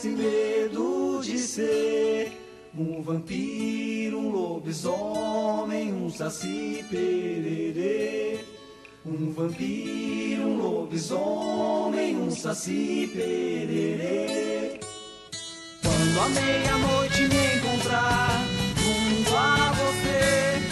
[0.00, 2.32] esse medo de ser
[2.74, 8.38] um vampiro, um lobisomem, um saci pererê.
[9.04, 14.80] Um vampiro, um lobisomem, um saci pererê.
[15.82, 18.40] Quando a meia-noite me encontrar
[18.78, 20.62] junto a você,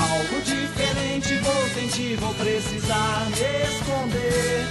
[0.00, 4.64] algo diferente vou sentir, vou precisar me esconder.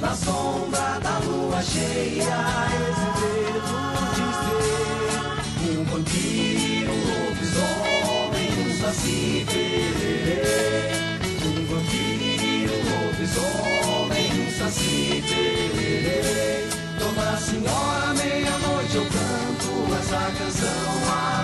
[0.00, 1.09] Na sombra da
[1.62, 2.40] cheia,
[2.72, 3.76] esse medo
[4.14, 4.26] de
[5.62, 10.88] ser um vampiro, um lobisomem, um saci pererê.
[11.44, 16.68] Um vampiro, um lobisomem, um saci pererê.
[16.98, 20.90] Dona Senhora, meia-noite eu canto essa canção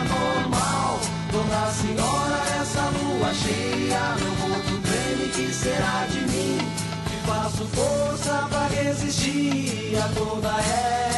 [0.00, 1.00] anormal.
[1.30, 6.85] Dona Senhora, essa lua cheia, meu corpo treme, que será de mim?
[7.26, 10.48] Faço força pra resistir a toda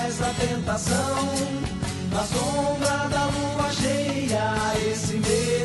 [0.06, 1.28] essa tentação.
[2.10, 4.54] Na sombra da lua cheia,
[4.90, 5.57] esse medo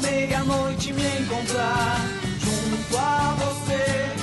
[0.00, 2.00] meia-noite me encontrar
[2.38, 4.14] junto a você,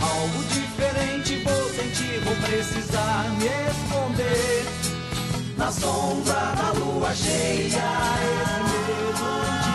[0.00, 4.64] algo diferente vou sentir, vou precisar me esconder.
[5.56, 7.82] Na sombra da lua cheia,
[8.30, 9.26] esse medo
[9.64, 9.70] de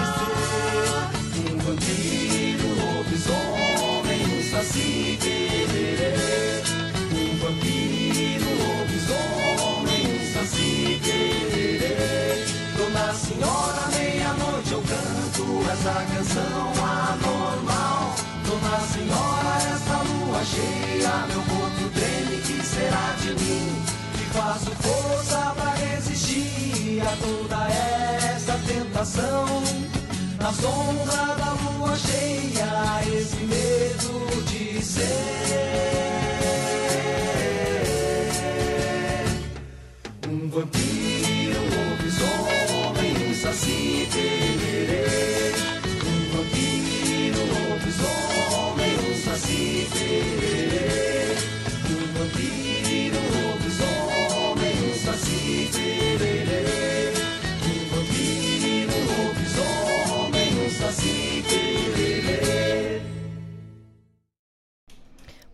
[0.52, 1.54] ser.
[1.54, 5.15] Um vampiro, um lobisomem, um saci
[15.86, 18.16] essa canção anormal.
[18.44, 23.84] Dona Senhora, essa lua cheia, meu corpo treme, que será de mim?
[24.14, 29.46] Que faço força pra resistir a toda essa tentação.
[30.40, 36.15] Na sombra da lua cheia, esse medo de ser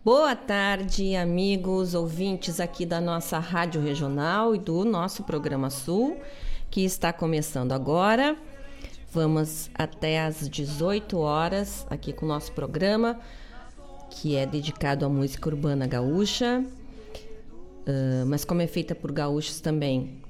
[0.04, 6.16] Boa tarde, amigos ouvintes aqui da nossa Rádio Regional e do nosso programa Sul,
[6.68, 8.36] que está começando agora.
[9.12, 13.20] Vamos até às 18 horas aqui com o nosso programa,
[14.10, 16.66] que é dedicado à música urbana gaúcha,
[17.86, 20.20] ah, mas como é feita por gaúchos também.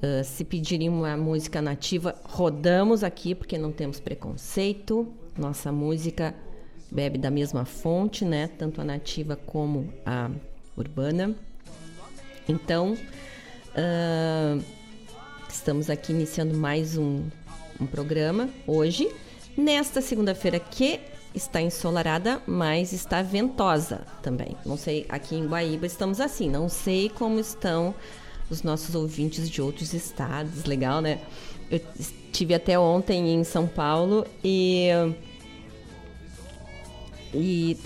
[0.00, 5.08] ah, se pedirem uma música nativa, rodamos aqui porque não temos preconceito.
[5.36, 6.32] Nossa música
[6.90, 8.48] bebe da mesma fonte, né?
[8.58, 10.30] Tanto a nativa como a
[10.76, 11.34] urbana.
[12.48, 12.96] Então,
[13.74, 14.58] ah,
[15.48, 17.22] estamos aqui iniciando mais um,
[17.80, 19.08] um programa hoje,
[19.56, 21.00] nesta segunda-feira que
[21.34, 24.56] está ensolarada, mas está ventosa também.
[24.66, 27.94] Não sei, aqui em Guaíba estamos assim, não sei como estão
[28.50, 31.20] os nossos ouvintes de outros estados, legal, né?
[31.70, 34.88] Eu estive até ontem em São Paulo e
[37.32, 37.76] e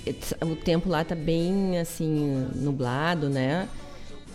[0.41, 3.69] o tempo lá tá bem assim nublado, né?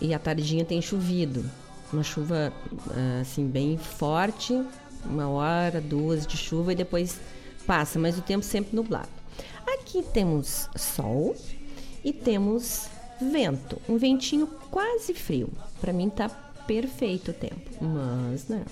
[0.00, 1.44] E a tardinha tem chovido.
[1.92, 2.52] Uma chuva
[2.90, 4.62] ah, assim bem forte,
[5.04, 7.20] uma hora, duas de chuva e depois
[7.66, 9.08] passa, mas o tempo sempre nublado.
[9.66, 11.34] Aqui temos sol
[12.04, 12.88] e temos
[13.20, 15.50] vento, um ventinho quase frio.
[15.80, 16.28] Para mim tá
[16.66, 18.64] perfeito o tempo, mas né?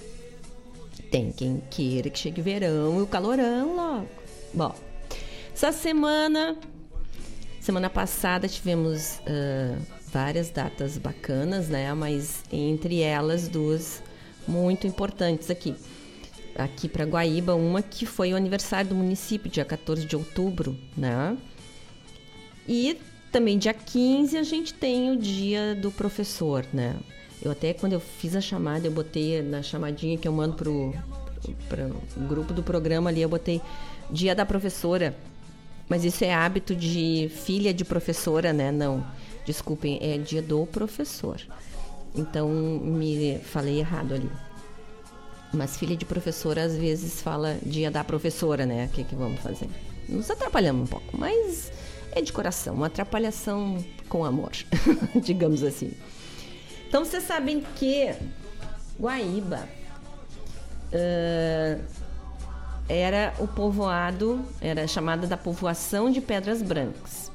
[1.11, 4.09] Tem quem queira que chegue verão e o calorão logo.
[4.55, 4.75] Bom,
[5.59, 6.57] essa semana,
[7.61, 9.77] semana passada tivemos ah,
[10.13, 11.93] várias datas bacanas, né?
[11.95, 14.01] Mas entre elas duas
[14.47, 15.75] muito importantes aqui.
[16.55, 21.37] Aqui para Guaíba, uma que foi o aniversário do município, dia 14 de outubro, né?
[22.69, 22.97] E
[23.33, 26.95] também dia 15 a gente tem o dia do professor, né?
[27.43, 30.95] Eu até quando eu fiz a chamada, eu botei na chamadinha que eu mando pro,
[31.69, 33.61] pro grupo do programa ali, eu botei
[34.09, 35.17] dia da professora.
[35.89, 38.71] Mas isso é hábito de filha de professora, né?
[38.71, 39.05] Não.
[39.45, 41.41] Desculpem, é dia do professor.
[42.15, 44.31] Então me falei errado ali.
[45.53, 48.87] Mas filha de professora às vezes fala dia da professora, né?
[48.87, 49.69] O que, que vamos fazer?
[50.09, 51.73] Nos atrapalhamos um pouco, mas
[52.13, 54.53] é de coração, uma atrapalhação com amor,
[55.23, 55.93] digamos assim.
[56.89, 58.15] Então vocês sabem que
[58.99, 59.69] Guaíba
[60.93, 61.85] uh,
[62.89, 67.29] era o povoado, era chamada da povoação de Pedras Brancas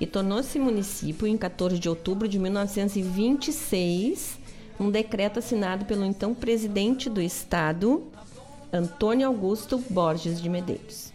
[0.00, 4.38] e tornou-se município em 14 de outubro de 1926,
[4.78, 8.04] um decreto assinado pelo então presidente do estado,
[8.72, 11.12] Antônio Augusto Borges de Medeiros.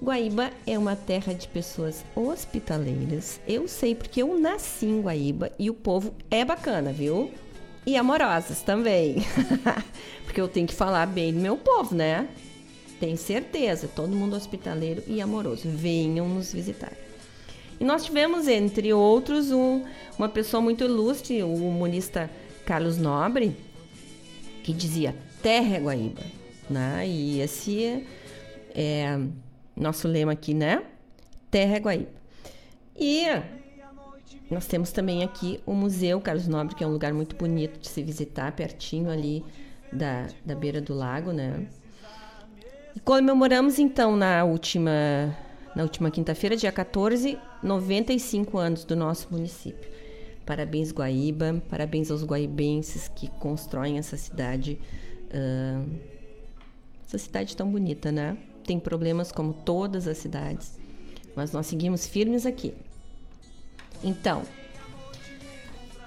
[0.00, 3.40] Guaíba é uma terra de pessoas hospitaleiras.
[3.48, 7.30] Eu sei porque eu nasci em Guaíba e o povo é bacana, viu?
[7.86, 9.24] E amorosas também.
[10.24, 12.28] porque eu tenho que falar bem do meu povo, né?
[12.98, 15.68] Tenho certeza, todo mundo hospitaleiro e amoroso.
[15.68, 16.92] Venham nos visitar.
[17.78, 19.84] E nós tivemos, entre outros, um,
[20.18, 22.30] uma pessoa muito ilustre, o humanista
[22.64, 23.54] Carlos Nobre,
[24.62, 26.22] que dizia Terra é Guaíba.
[26.70, 27.06] Né?
[27.06, 28.02] E esse é,
[28.74, 29.20] é
[29.76, 30.82] nosso lema aqui, né?
[31.50, 32.10] Terra é Guaíba.
[32.98, 33.24] E
[34.50, 37.88] nós temos também aqui o Museu Carlos Nobre, que é um lugar muito bonito de
[37.88, 39.44] se visitar, pertinho ali
[39.92, 41.66] da, da beira do lago, né?
[42.96, 44.90] E comemoramos então na última
[45.74, 49.90] na última quinta-feira, dia 14, 95 anos do nosso município.
[50.46, 54.80] Parabéns, Guaíba, parabéns aos guaibenses que constroem essa cidade,
[55.26, 55.86] uh,
[57.06, 58.38] essa cidade tão bonita, né?
[58.64, 60.78] Tem problemas como todas as cidades,
[61.34, 62.72] mas nós seguimos firmes aqui.
[64.02, 64.42] Então,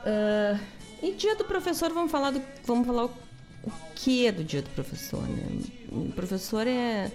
[0.01, 3.09] uh, dia do professor, vamos falar do, vamos falar
[3.64, 5.44] o, que é do dia do professor, né?
[5.92, 7.12] O professor é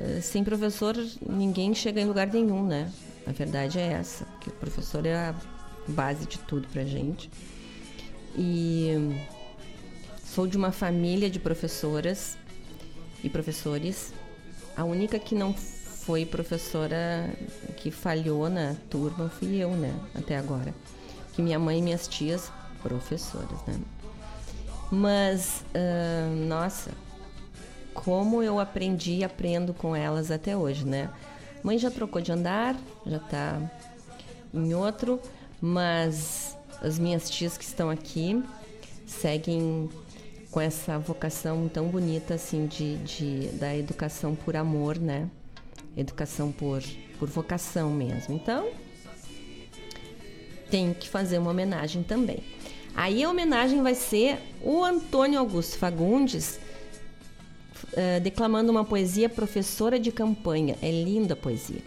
[0.00, 0.96] eh, sem professor
[1.28, 2.90] ninguém chega em lugar nenhum, né?
[3.26, 5.34] A verdade é essa, porque o professor é a
[5.86, 7.30] base de tudo pra gente.
[8.36, 8.90] E
[10.24, 12.36] sou de uma família de professoras
[13.22, 14.12] e professores.
[14.76, 17.30] A única que não foi professora
[17.76, 19.94] que falhou na turma fui eu, né?
[20.14, 20.74] Até agora.
[21.32, 22.50] Que minha mãe e minhas tias,
[22.82, 23.78] professoras, né?
[24.94, 26.90] Mas, uh, nossa,
[27.94, 31.08] como eu aprendi e aprendo com elas até hoje, né?
[31.62, 33.58] Mãe já trocou de andar, já tá
[34.52, 35.18] em outro,
[35.62, 38.44] mas as minhas tias que estão aqui
[39.06, 39.88] seguem
[40.50, 45.26] com essa vocação tão bonita assim de, de da educação por amor, né?
[45.96, 46.82] Educação por,
[47.18, 48.34] por vocação mesmo.
[48.34, 48.68] Então,
[50.70, 52.42] tem que fazer uma homenagem também.
[52.94, 56.58] Aí a homenagem vai ser o Antônio Augusto Fagundes,
[57.92, 60.76] uh, declamando uma poesia professora de campanha.
[60.82, 61.80] É linda a poesia.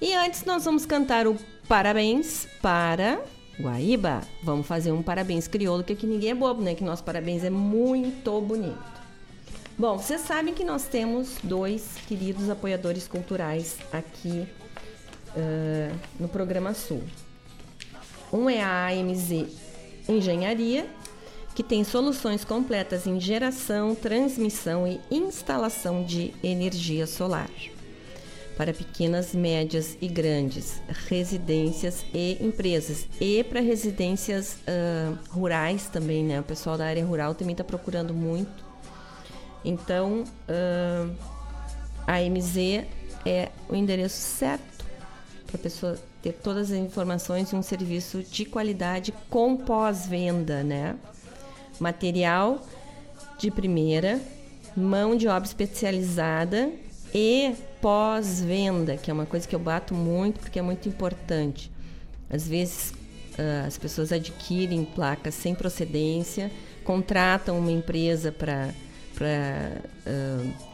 [0.00, 1.36] E antes nós vamos cantar o
[1.66, 3.22] parabéns para
[3.58, 4.22] Guaíba.
[4.42, 6.74] Vamos fazer um parabéns crioulo, que aqui ninguém é bobo, né?
[6.74, 8.78] Que nosso parabéns é muito bonito.
[9.78, 14.46] Bom, vocês sabem que nós temos dois queridos apoiadores culturais aqui
[15.34, 17.02] uh, no programa Sul.
[18.30, 19.69] Um é a AMZ
[20.10, 20.86] Engenharia
[21.54, 27.50] que tem soluções completas em geração, transmissão e instalação de energia solar.
[28.56, 33.06] Para pequenas, médias e grandes residências e empresas.
[33.20, 36.40] E para residências uh, rurais também, né?
[36.40, 38.64] O pessoal da área rural também está procurando muito.
[39.64, 41.16] Então, uh,
[42.06, 42.86] a MZ
[43.24, 44.84] é o endereço certo
[45.46, 50.96] para pessoa ter todas as informações e um serviço de qualidade com pós-venda, né?
[51.80, 52.62] material
[53.38, 54.20] de primeira,
[54.76, 56.70] mão de obra especializada
[57.14, 61.72] e pós-venda, que é uma coisa que eu bato muito porque é muito importante.
[62.28, 66.50] Às vezes uh, as pessoas adquirem placas sem procedência,
[66.84, 68.68] contratam uma empresa para
[70.06, 70.69] uh,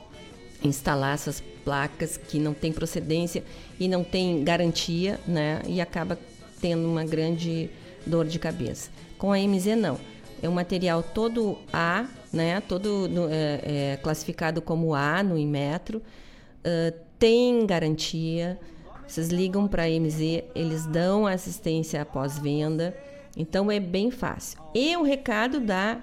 [0.67, 3.43] instalar essas placas que não tem procedência
[3.79, 5.63] e não tem garantia, né?
[5.67, 6.19] E acaba
[6.61, 7.71] tendo uma grande
[8.05, 8.91] dor de cabeça.
[9.19, 9.99] Com a MZ não
[10.43, 12.61] é um material todo A, né?
[12.61, 15.99] Todo é, é, classificado como A no Inmetro.
[15.99, 18.59] Uh, tem garantia.
[19.07, 22.97] Vocês ligam para a MZ, eles dão assistência após venda.
[23.37, 24.59] Então é bem fácil.
[24.75, 26.03] E o recado da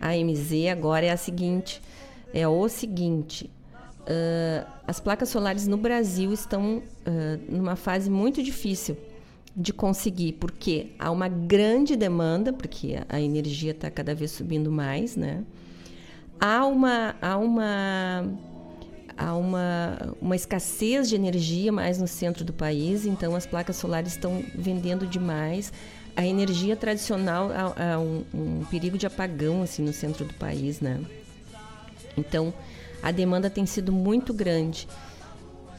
[0.00, 1.82] AMZ agora é a seguinte,
[2.32, 3.50] é o seguinte.
[4.02, 6.82] Uh, as placas solares no Brasil estão uh,
[7.48, 8.96] numa fase muito difícil
[9.56, 15.16] de conseguir, porque há uma grande demanda, porque a energia está cada vez subindo mais,
[15.16, 15.44] né?
[16.40, 18.24] Há uma, há uma,
[19.16, 24.12] há uma, uma escassez de energia mais no centro do país, então as placas solares
[24.12, 25.72] estão vendendo demais.
[26.16, 31.00] A energia tradicional há, um, um, perigo de apagão assim no centro do país, né?
[32.16, 32.54] Então
[33.02, 34.86] a demanda tem sido muito grande.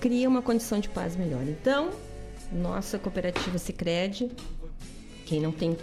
[0.00, 1.42] Cria uma condição de paz melhor.
[1.42, 1.90] Então,
[2.52, 4.30] nossa cooperativa Sicredi,
[5.24, 5.76] quem não tem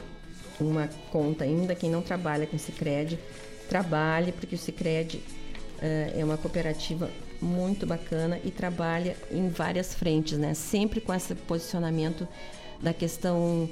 [0.59, 3.19] uma conta ainda, quem não trabalha com Sicredi,
[3.67, 7.09] trabalhe porque o Sicredi uh, é uma cooperativa
[7.41, 10.53] muito bacana e trabalha em várias frentes, né?
[10.53, 12.27] Sempre com esse posicionamento
[12.81, 13.69] da questão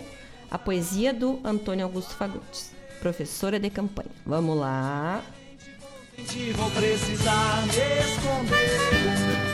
[0.50, 4.12] a poesia do Antônio Augusto Fagundes, professora de campanha.
[4.26, 5.24] Vamos lá.
[6.56, 9.51] Vou precisar me esconder.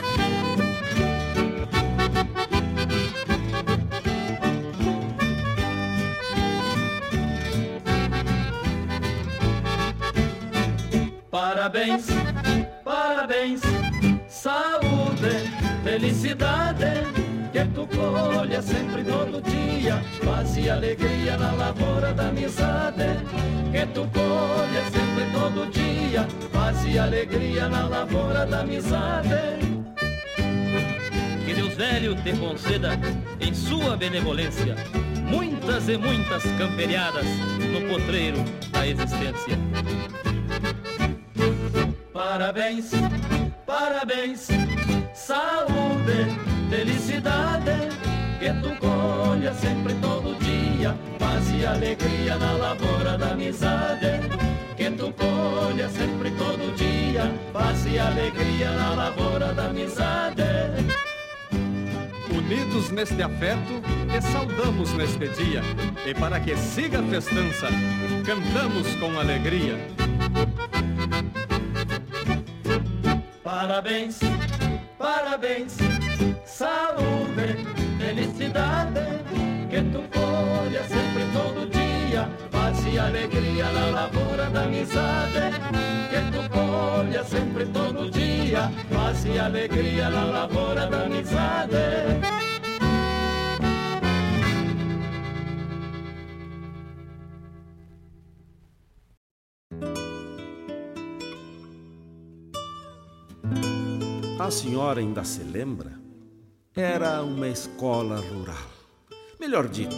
[11.38, 12.08] Parabéns
[12.84, 13.62] parabéns,
[14.27, 15.34] saúde,
[15.84, 17.03] felicidade,
[17.53, 23.20] que tu colha sempre todo dia, paz e alegria na lavoura da amizade,
[23.72, 29.29] que tu colha sempre todo dia, paz e alegria na lavoura da amizade.
[31.46, 32.98] Que Deus velho te conceda,
[33.39, 34.75] em sua benevolência,
[35.29, 37.27] muitas e muitas camperiadas
[37.72, 39.56] no potreiro da existência.
[42.18, 42.90] Parabéns,
[43.64, 44.48] parabéns,
[45.14, 46.26] saúde,
[46.68, 47.90] felicidade,
[48.40, 54.20] que tu colha sempre todo dia, paz e alegria na lavoura da amizade.
[54.76, 60.42] Que tu colha sempre todo dia, paz e alegria na lavoura da amizade.
[62.36, 63.80] Unidos neste afeto,
[64.12, 65.62] te saudamos neste dia,
[66.04, 67.68] e para que siga a festança,
[68.26, 69.78] cantamos com alegria.
[73.48, 74.20] Parabéns,
[74.98, 75.77] parabéns,
[76.44, 77.56] saúde,
[77.98, 79.00] felicidade,
[79.70, 85.56] que tu colha sempre todo dia, paz e alegria na lavoura da amizade,
[86.10, 92.57] que tu colha sempre todo dia, paz e alegria na lavoura da amizade.
[104.48, 105.92] A senhora ainda se lembra?
[106.74, 108.56] Era uma escola rural.
[109.38, 109.94] Melhor dito,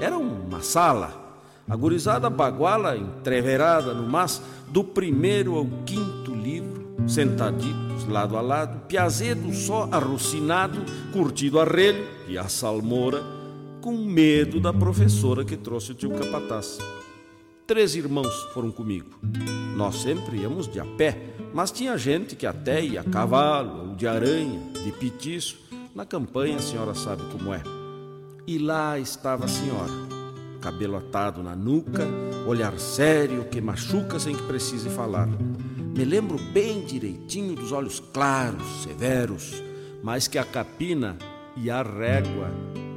[0.00, 1.42] era uma sala.
[1.68, 8.86] A gurizada baguala entreverada no mas, do primeiro ao quinto livro, sentaditos lado a lado,
[8.86, 13.20] piazedo só arrocinado, curtido a relho e a salmoura,
[13.80, 16.78] com medo da professora que trouxe o tio capataz.
[17.70, 19.10] Três irmãos foram comigo.
[19.76, 21.16] Nós sempre íamos de a pé,
[21.54, 25.56] mas tinha gente que até ia a cavalo, ou de aranha, de petiço.
[25.94, 27.62] Na campanha a senhora sabe como é.
[28.44, 29.92] E lá estava a senhora,
[30.60, 32.04] cabelo atado na nuca,
[32.44, 35.28] olhar sério que machuca sem que precise falar.
[35.28, 39.62] Me lembro bem direitinho dos olhos claros, severos,
[40.02, 41.16] mais que a capina
[41.56, 42.50] e a régua,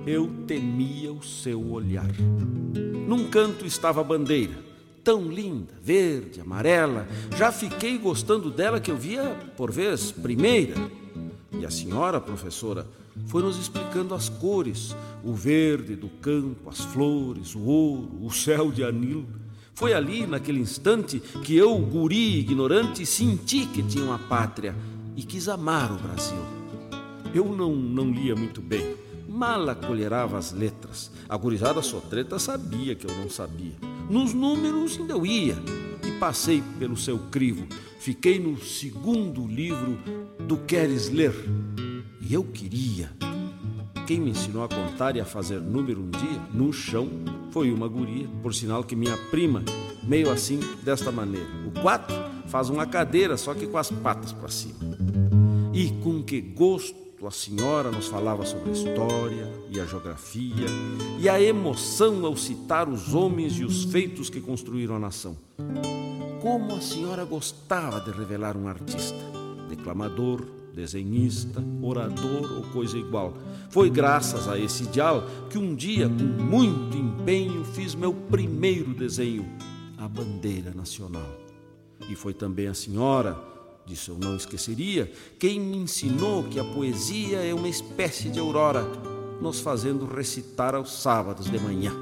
[0.05, 2.11] eu temia o seu olhar.
[3.07, 4.53] Num canto estava a bandeira,
[5.03, 7.07] tão linda, verde, amarela.
[7.37, 10.75] Já fiquei gostando dela que eu via por vez primeira.
[11.51, 12.85] E a senhora professora
[13.27, 18.71] foi nos explicando as cores, o verde do campo, as flores, o ouro, o céu
[18.71, 19.25] de anil.
[19.75, 24.75] Foi ali, naquele instante, que eu, guri ignorante, senti que tinha uma pátria
[25.15, 26.37] e quis amar o Brasil.
[27.33, 28.95] Eu não, não lia muito bem,
[29.33, 31.11] mal acolherava as letras.
[31.27, 33.73] A gurizada sotreta sabia que eu não sabia.
[34.07, 35.55] Nos números ainda eu ia
[36.05, 37.65] e passei pelo seu crivo.
[37.99, 39.97] Fiquei no segundo livro
[40.47, 41.33] do Queres Ler.
[42.21, 43.11] E eu queria.
[44.05, 47.09] Quem me ensinou a contar e a fazer número um dia, no chão,
[47.51, 49.63] foi uma guria, por sinal que minha prima,
[50.03, 51.47] meio assim, desta maneira.
[51.65, 52.15] O quatro
[52.47, 54.79] faz uma cadeira, só que com as patas para cima.
[55.73, 60.65] E com que gosto a senhora nos falava sobre a história e a geografia
[61.19, 65.37] e a emoção ao citar os homens e os feitos que construíram a nação.
[66.41, 69.17] Como a senhora gostava de revelar um artista,
[69.69, 73.33] declamador, desenhista, orador ou coisa igual.
[73.69, 79.47] Foi graças a esse ideal que um dia, com muito empenho, fiz meu primeiro desenho,
[79.97, 81.29] a bandeira nacional.
[82.09, 83.52] E foi também a senhora
[83.85, 88.83] disso eu não esqueceria, quem me ensinou que a poesia é uma espécie de aurora,
[89.41, 91.93] nos fazendo recitar aos sábados de manhã.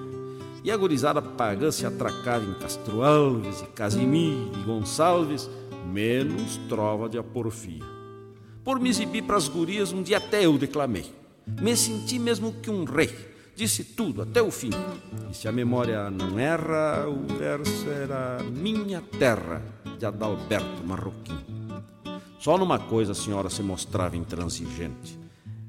[0.63, 5.49] E a gurizada pagã se atracava em Castro Alves e Casimir e Gonçalves,
[5.91, 7.83] menos trova de aporfia.
[8.63, 11.11] Por me exibir para as gurias, um dia até eu declamei.
[11.59, 13.09] Me senti mesmo que um rei,
[13.55, 14.69] disse tudo até o fim.
[15.31, 19.63] E se a memória não erra, o verso era Minha Terra,
[19.97, 21.60] de Adalberto Marroquim.
[22.41, 25.15] Só numa coisa a senhora se mostrava intransigente.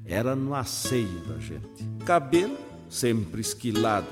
[0.03, 1.87] Era no asseio da gente.
[2.03, 2.57] Cabelo
[2.89, 4.07] sempre esquilado,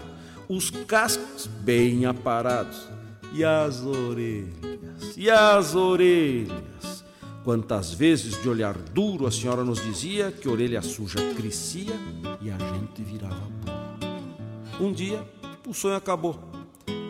[0.47, 2.87] os cascos bem aparados.
[3.33, 7.03] E as orelhas, e as orelhas.
[7.43, 11.95] Quantas vezes de olhar duro a senhora nos dizia que orelha suja crescia
[12.41, 14.87] e a gente virava burro.
[14.87, 15.27] Um dia
[15.67, 16.39] o sonho acabou.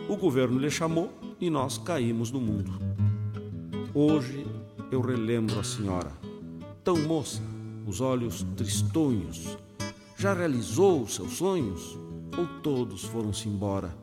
[0.08, 2.72] O governo lhe chamou e nós caímos no mundo.
[3.92, 4.46] Hoje
[4.92, 6.12] eu relembro a senhora,
[6.84, 7.40] tão moça,
[7.86, 9.56] os olhos tristonhos.
[10.18, 11.98] Já realizou os seus sonhos?
[12.36, 13.96] Ou todos foram-se embora?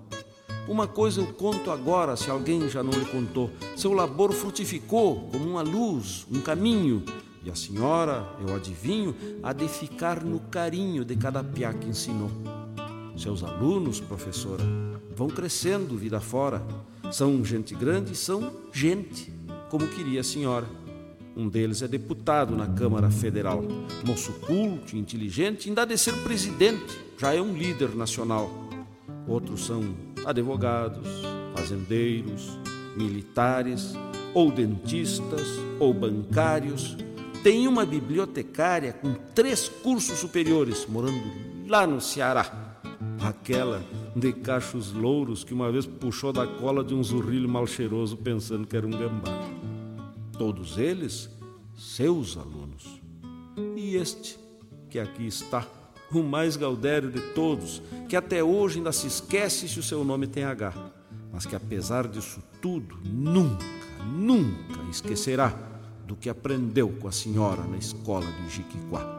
[0.67, 5.47] Uma coisa eu conto agora, se alguém já não lhe contou: seu labor frutificou como
[5.47, 7.03] uma luz, um caminho.
[7.43, 12.31] E a senhora, eu adivinho, há de ficar no carinho de cada piá que ensinou.
[13.15, 14.63] Seus alunos, professora,
[15.15, 16.65] vão crescendo vida fora.
[17.11, 19.31] São gente grande, são gente,
[19.69, 20.65] como queria a senhora.
[21.35, 23.63] Um deles é deputado na Câmara Federal.
[24.05, 28.51] Moço culto, inteligente, ainda de ser presidente, já é um líder nacional.
[29.27, 31.07] Outros são advogados,
[31.55, 32.57] fazendeiros,
[32.97, 33.93] militares,
[34.33, 35.47] ou dentistas,
[35.79, 36.97] ou bancários.
[37.43, 41.23] Tem uma bibliotecária com três cursos superiores, morando
[41.67, 42.68] lá no Ceará.
[43.21, 43.83] Aquela
[44.15, 48.67] de cachos louros que uma vez puxou da cola de um zurrilho mal cheiroso pensando
[48.67, 49.31] que era um gambá
[50.39, 51.29] todos eles
[51.77, 53.01] seus alunos.
[53.75, 54.39] E este,
[54.89, 55.67] que aqui está,
[56.13, 60.27] o mais gaudério de todos, que até hoje ainda se esquece se o seu nome
[60.27, 60.73] tem H,
[61.31, 63.65] mas que apesar disso tudo, nunca,
[64.05, 65.53] nunca esquecerá
[66.07, 69.18] do que aprendeu com a senhora na escola do Jiquiquá.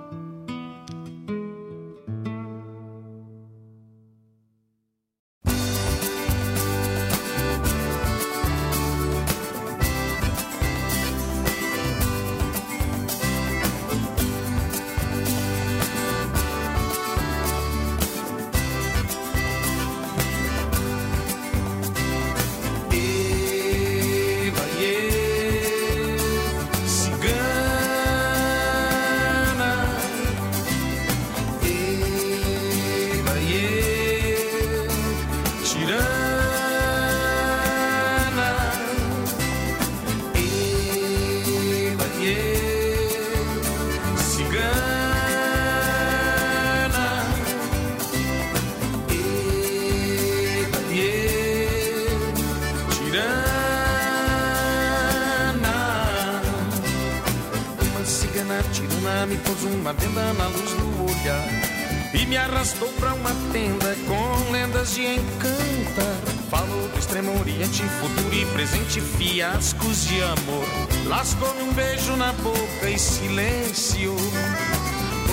[68.71, 70.65] Presente, fiascos de amor.
[71.07, 74.15] Lascou-me um beijo na boca e silêncio.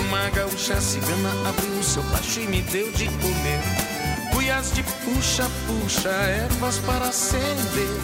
[0.06, 3.60] Uma gaúcha cigana abriu seu pacho e me deu de comer.
[4.32, 8.00] Cuias de puxa-puxa, ervas para acender.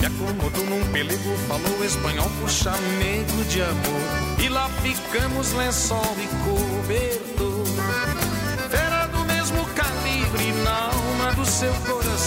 [0.00, 4.42] Me acomodou num pelego, falou espanhol por chamego de amor.
[4.42, 7.31] E lá ficamos lençol e cobertor.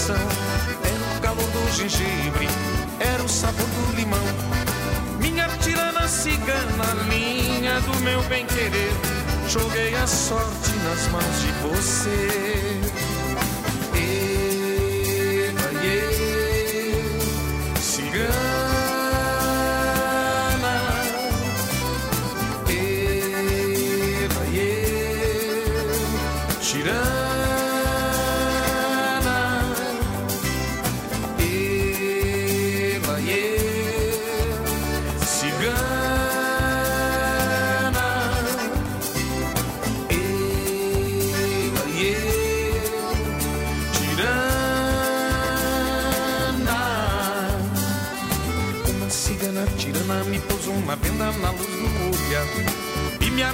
[0.06, 0.16] Coração.
[0.84, 2.48] Era o calor do gengibre,
[3.00, 4.24] era o sabor do limão.
[5.20, 8.92] Minha tirana cigana, linha do meu bem-querer.
[9.48, 12.75] Joguei a sorte nas mãos de você.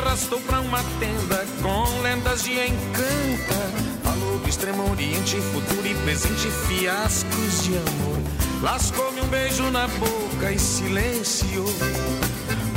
[0.02, 3.54] Arrastou pra uma tenda com lendas de encanta.
[4.02, 8.18] Falou do extremo oriente, futuro e presente, fiascos de amor.
[8.62, 11.72] Lascou-me um beijo na boca e silenciou.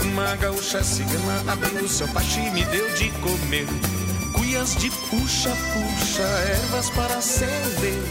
[0.03, 3.67] Uma gaúcha cigana abriu seu pacho e me deu de comer.
[4.33, 8.03] Cuias de puxa-puxa, ervas para acender.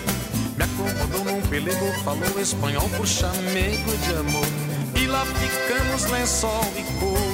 [0.56, 4.46] Me acomodou num pelego, falou espanhol por chamego de amor.
[4.96, 7.33] E lá ficamos lençol e cobertor.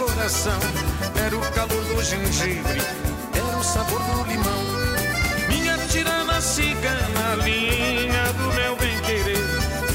[0.00, 0.58] Coração.
[1.26, 2.80] Era o calor do gengibre,
[3.34, 4.64] era o sabor do limão.
[5.48, 9.44] Minha tirana cigana, linha do meu bem-querer.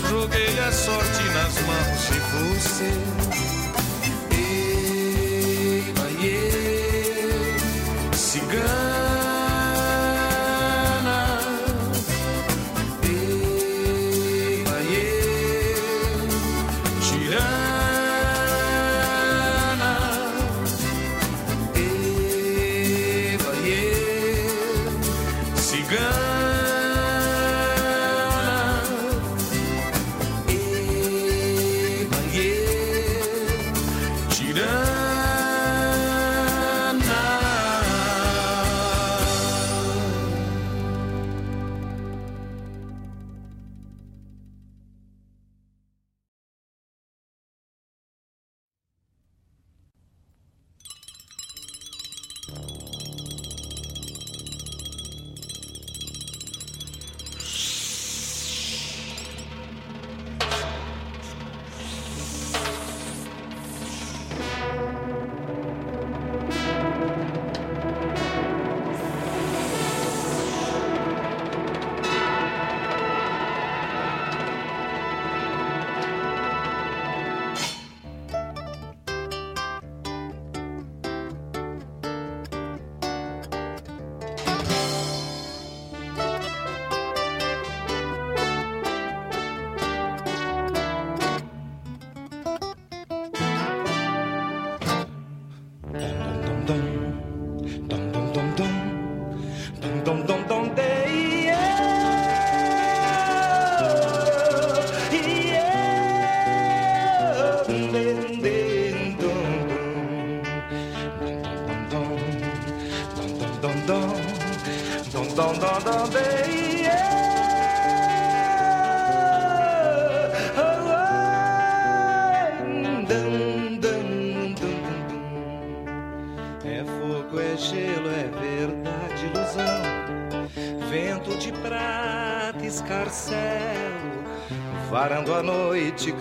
[0.07, 3.24] Joguei a sorte nas mãos de você.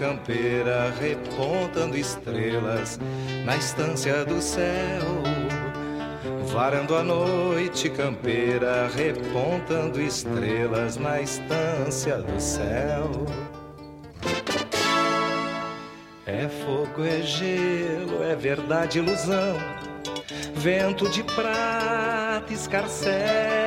[0.05, 3.01] Campeira, repontando estrelas
[3.47, 5.03] na estância do céu.
[6.53, 13.11] Varando a noite campeira, repontando estrelas na estância do céu.
[16.27, 19.57] É fogo, é gelo, é verdade, ilusão.
[20.55, 23.64] Vento de prata, escarcel.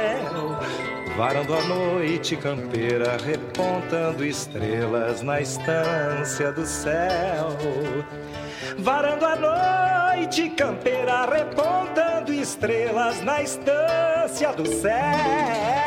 [1.17, 7.57] Varando a noite campeira, repontando estrelas na estância do céu.
[8.77, 9.35] Varando a
[10.15, 15.86] noite campeira, repontando estrelas na estância do céu.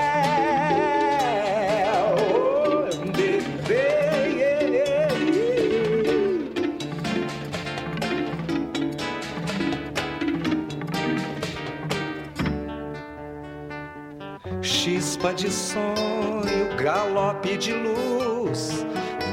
[15.20, 18.86] Chispa de sonho, galope de luz,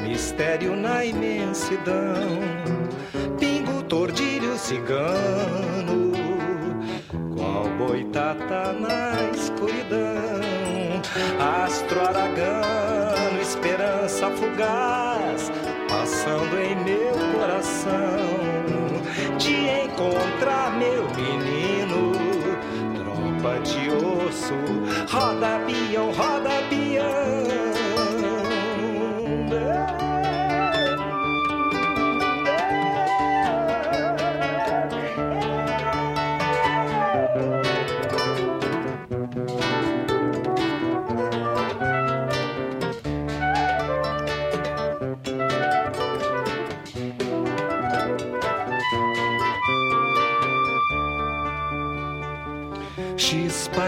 [0.04, 2.40] mistério na imensidão,
[3.40, 6.12] pingo, tordilho, cigano,
[7.36, 11.02] qual boitata na escuridão,
[11.64, 15.50] astro aragano, esperança fugaz,
[15.88, 17.98] passando em meu coração,
[19.38, 21.97] de encontrar meu menino
[23.60, 24.54] de osso,
[25.10, 27.57] roda peão, roda peão.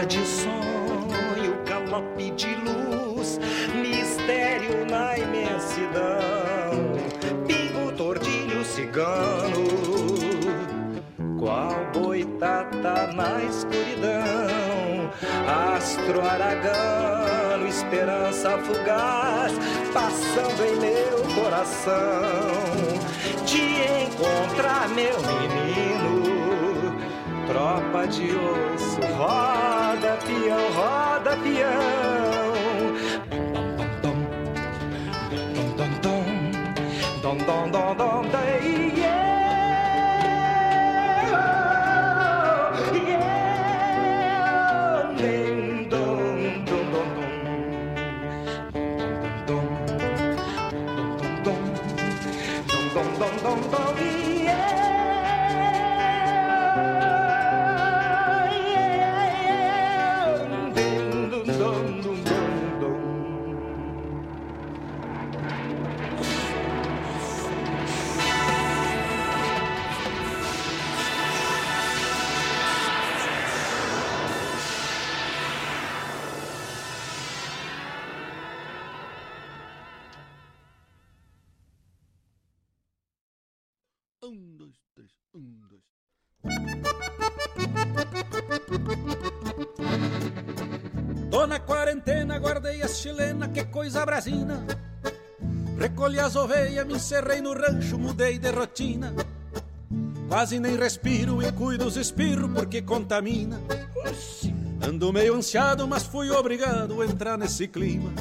[0.08, 3.38] De sonho, galope de luz,
[3.74, 6.72] mistério na imensidão,
[7.46, 9.68] pingo, tordilho, cigano,
[11.38, 15.10] qual boitata na escuridão,
[15.76, 19.52] astro aragano, esperança fugaz,
[19.92, 21.92] passando em meu coração,
[23.44, 26.20] de encontrar meu menino
[27.50, 29.89] tropa de osso, roda
[31.42, 32.10] peão,
[93.00, 94.62] chilena, que coisa brasina.
[95.78, 99.14] Recolhi as ovelhas, me encerrei no rancho, mudei de rotina.
[100.28, 103.58] Quase nem respiro e cuido os espirros porque contamina.
[104.86, 108.12] Ando meio ansiado, mas fui obrigado a entrar nesse clima.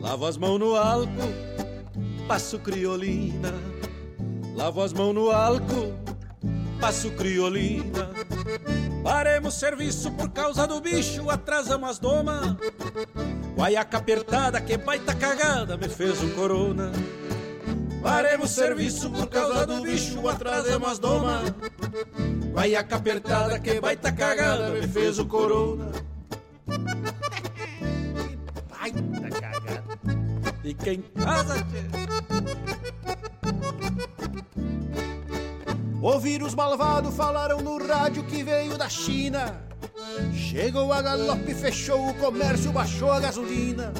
[0.00, 1.32] Lavo as mãos no álcool,
[2.26, 3.52] passo criolina.
[4.54, 5.92] Lavo as mãos no álcool,
[6.80, 8.10] passo criolina.
[9.02, 12.56] Paremos serviço por causa do bicho, atrasamos as domas.
[13.56, 16.92] Guaiaca apertada, que baita cagada, me fez um corona.
[18.02, 21.54] Paremos serviço por causa do bicho, atrasamos as domas.
[22.52, 25.90] Guaiaca apertada, que baita cagada, me fez o corona.
[26.66, 26.78] Que
[28.70, 29.84] baita cagada.
[30.62, 31.82] Fica em casa, tchê.
[36.02, 39.65] Ouviram os malvados, falaram no rádio que veio da China.
[40.48, 43.92] Chegou a galope, fechou o comércio, baixou a gasolina.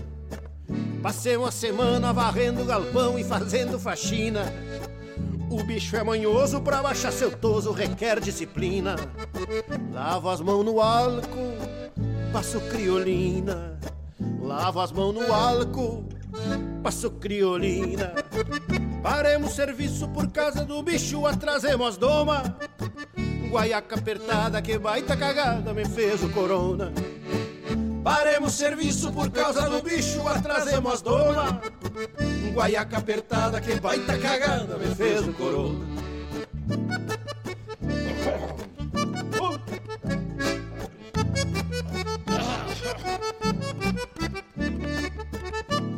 [1.02, 4.44] Passei uma semana varrendo galpão e fazendo faxina.
[5.50, 8.94] O bicho é manhoso, pra baixar seu toso requer disciplina.
[9.92, 11.56] Lavo as mãos no álcool,
[12.32, 13.76] passo criolina.
[14.40, 16.08] Lavo as mãos no álcool,
[16.80, 18.12] passo criolina.
[19.02, 22.56] Paremos serviço por causa do bicho, atrasemos as doma.
[23.56, 26.92] Guaiaca apertada, que baita cagada, me fez o corona.
[28.04, 31.62] Paremos serviço por causa do bicho, atrasemos as doma.
[32.52, 35.86] Guaiaca apertada, que baita cagada, me fez o corona.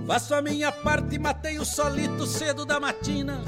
[0.07, 3.42] Faço a minha parte e matei o solito cedo da matina.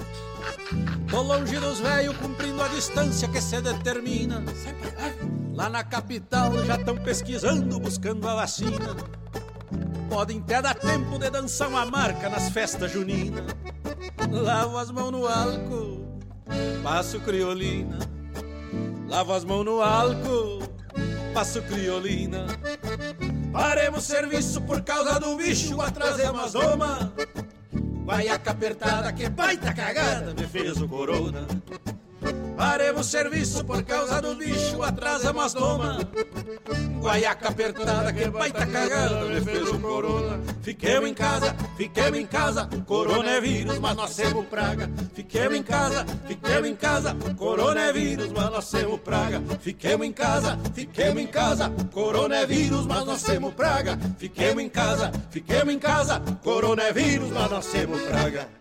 [1.11, 4.44] Tô longe dos velhos, cumprindo a distância que se determina.
[5.53, 8.96] Lá na capital já estão pesquisando, buscando a vacina.
[10.09, 13.44] Pode até dar tempo de dançar uma marca nas festas juninas.
[14.31, 16.18] Lavo as mãos no álcool,
[16.83, 17.99] passo criolina.
[19.09, 20.62] Lavo as mãos no álcool,
[21.35, 22.46] passo criolina.
[23.53, 27.12] Paremos serviço por causa do bicho, atrasemos as doma.
[28.11, 31.46] Guaiaca apertada, que baita cagada, me fez o corona.
[32.61, 35.99] Paremos serviço por causa do bicho, atrasamos as doma.
[37.01, 40.38] Guaiaca apertada, que baita cagada, me fez o corona.
[40.61, 44.90] Fiquemos em casa, fiquemos em casa, corona é vírus, mas nós temos praga.
[45.14, 49.42] Fiquemos em casa, fiquemos em casa, corona é vírus, mas nós temos praga.
[49.62, 53.99] Fiquemos em casa, fiquemos em casa, corona é vírus, mas nós temos praga.
[54.18, 58.61] Fiquemos em casa, fiquemos em casa, corona é vírus, mas nós temos praga.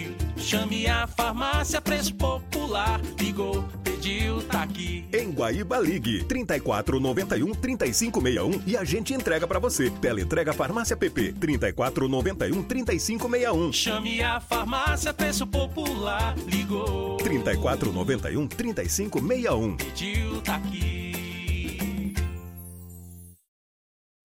[0.41, 2.99] Chame a farmácia Preço Popular.
[3.19, 5.05] Ligou, pediu, tá aqui.
[5.13, 9.91] Em Guaíba Ligue 3491 3561 e a gente entrega pra você.
[9.91, 13.71] Teleentrega Farmácia PP 3491 3561.
[13.71, 16.35] Chame a farmácia Preço Popular.
[16.47, 19.77] Ligou, 3491 3561.
[19.77, 21.11] pediu, tá aqui.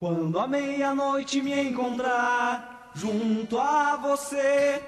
[0.00, 4.80] Quando à meia-noite me encontrar junto a você,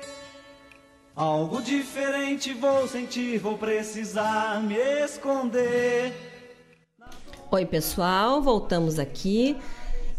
[1.18, 6.14] algo diferente vou sentir, vou precisar me esconder.
[7.50, 9.56] Oi, pessoal, voltamos aqui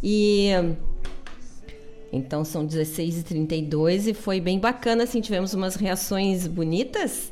[0.03, 0.49] e
[2.11, 7.31] então são 16h32 e foi bem bacana, assim, tivemos umas reações bonitas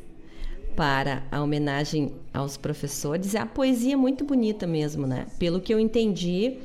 [0.74, 3.34] para a homenagem aos professores.
[3.34, 5.26] A poesia é muito bonita mesmo, né?
[5.38, 6.56] Pelo que eu entendi,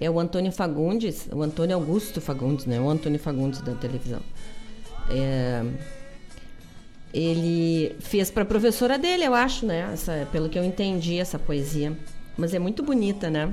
[0.00, 2.80] é o Antônio Fagundes, o Antônio Augusto Fagundes, né?
[2.80, 4.20] O Antônio Fagundes da televisão.
[5.10, 5.64] É,
[7.14, 9.88] ele fez para a professora dele, eu acho, né?
[9.92, 11.96] Essa, pelo que eu entendi, essa poesia.
[12.36, 13.52] Mas é muito bonita, né?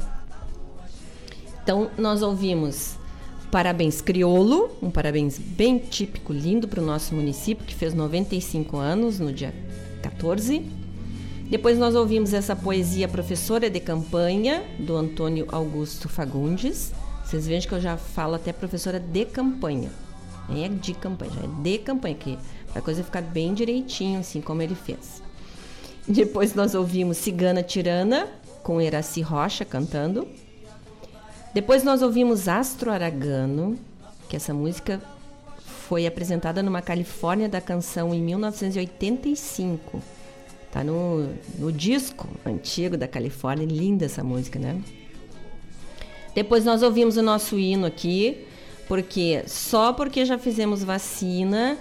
[1.62, 2.98] Então, nós ouvimos
[3.52, 9.20] Parabéns Criolo, um parabéns bem típico, lindo para o nosso município, que fez 95 anos
[9.20, 9.54] no dia
[10.02, 10.66] 14.
[11.50, 16.94] Depois nós ouvimos essa poesia Professora de Campanha, do Antônio Augusto Fagundes.
[17.26, 19.92] Vocês vejam que eu já falo até professora de campanha.
[20.48, 22.38] Nem é de campanha, já é de campanha, que
[22.74, 25.22] a coisa ficar bem direitinho, assim como ele fez.
[26.08, 28.28] Depois nós ouvimos Cigana Tirana,
[28.64, 30.28] com Eraci Rocha cantando.
[31.54, 33.78] Depois nós ouvimos Astro Aragano,
[34.30, 35.02] que essa música
[35.88, 40.02] foi apresentada numa Califórnia da Canção em 1985.
[40.72, 41.30] Tá no,
[41.60, 44.82] no disco antigo da Califórnia, linda essa música, né?
[46.34, 48.48] Depois nós ouvimos o nosso hino aqui,
[48.88, 51.78] porque só porque já fizemos vacina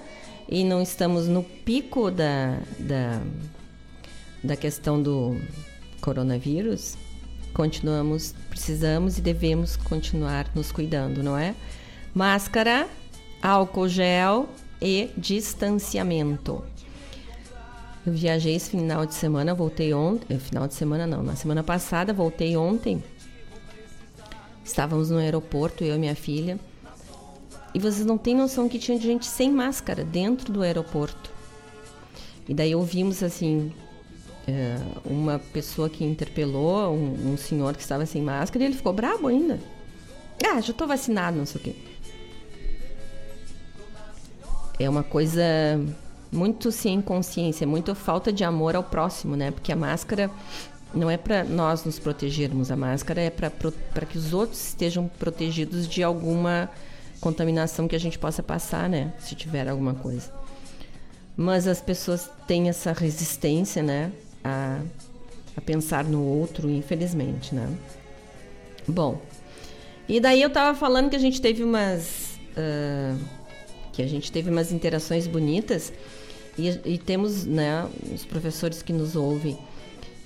[0.50, 3.22] e não estamos no pico da, da,
[4.42, 5.40] da questão do
[6.00, 6.96] coronavírus,
[7.54, 11.54] continuamos, precisamos e devemos continuar nos cuidando, não é?
[12.12, 12.88] Máscara,
[13.40, 14.48] álcool gel
[14.82, 16.64] e distanciamento.
[18.04, 20.38] Eu viajei esse final de semana, voltei ontem.
[20.38, 23.04] Final de semana não, na semana passada, voltei ontem.
[24.64, 26.58] Estávamos no aeroporto, eu e minha filha.
[27.72, 31.30] E vocês não têm noção que tinha gente sem máscara dentro do aeroporto.
[32.48, 33.72] E daí ouvimos assim,
[34.48, 38.92] é, uma pessoa que interpelou um, um, senhor que estava sem máscara e ele ficou
[38.92, 39.60] brabo ainda.
[40.44, 41.74] Ah, já estou vacinado, não sei o quê.
[44.78, 45.42] É uma coisa
[46.32, 49.50] muito sem consciência, muito falta de amor ao próximo, né?
[49.50, 50.30] Porque a máscara
[50.94, 55.86] não é para nós nos protegermos, a máscara é para que os outros estejam protegidos
[55.86, 56.68] de alguma
[57.20, 59.12] contaminação que a gente possa passar, né?
[59.18, 60.32] Se tiver alguma coisa.
[61.36, 64.12] Mas as pessoas têm essa resistência, né?
[64.42, 64.80] A,
[65.56, 67.68] a pensar no outro, infelizmente, né?
[68.86, 69.20] Bom,
[70.08, 72.38] e daí eu tava falando que a gente teve umas.
[72.50, 73.18] Uh,
[73.92, 75.92] que a gente teve umas interações bonitas
[76.56, 79.58] e, e, temos né, os professores que nos ouvem.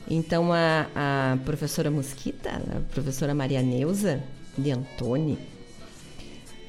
[0.08, 4.22] Então, a, a professora Mosquita, a professora Maria Neuza
[4.56, 5.38] de Antônio,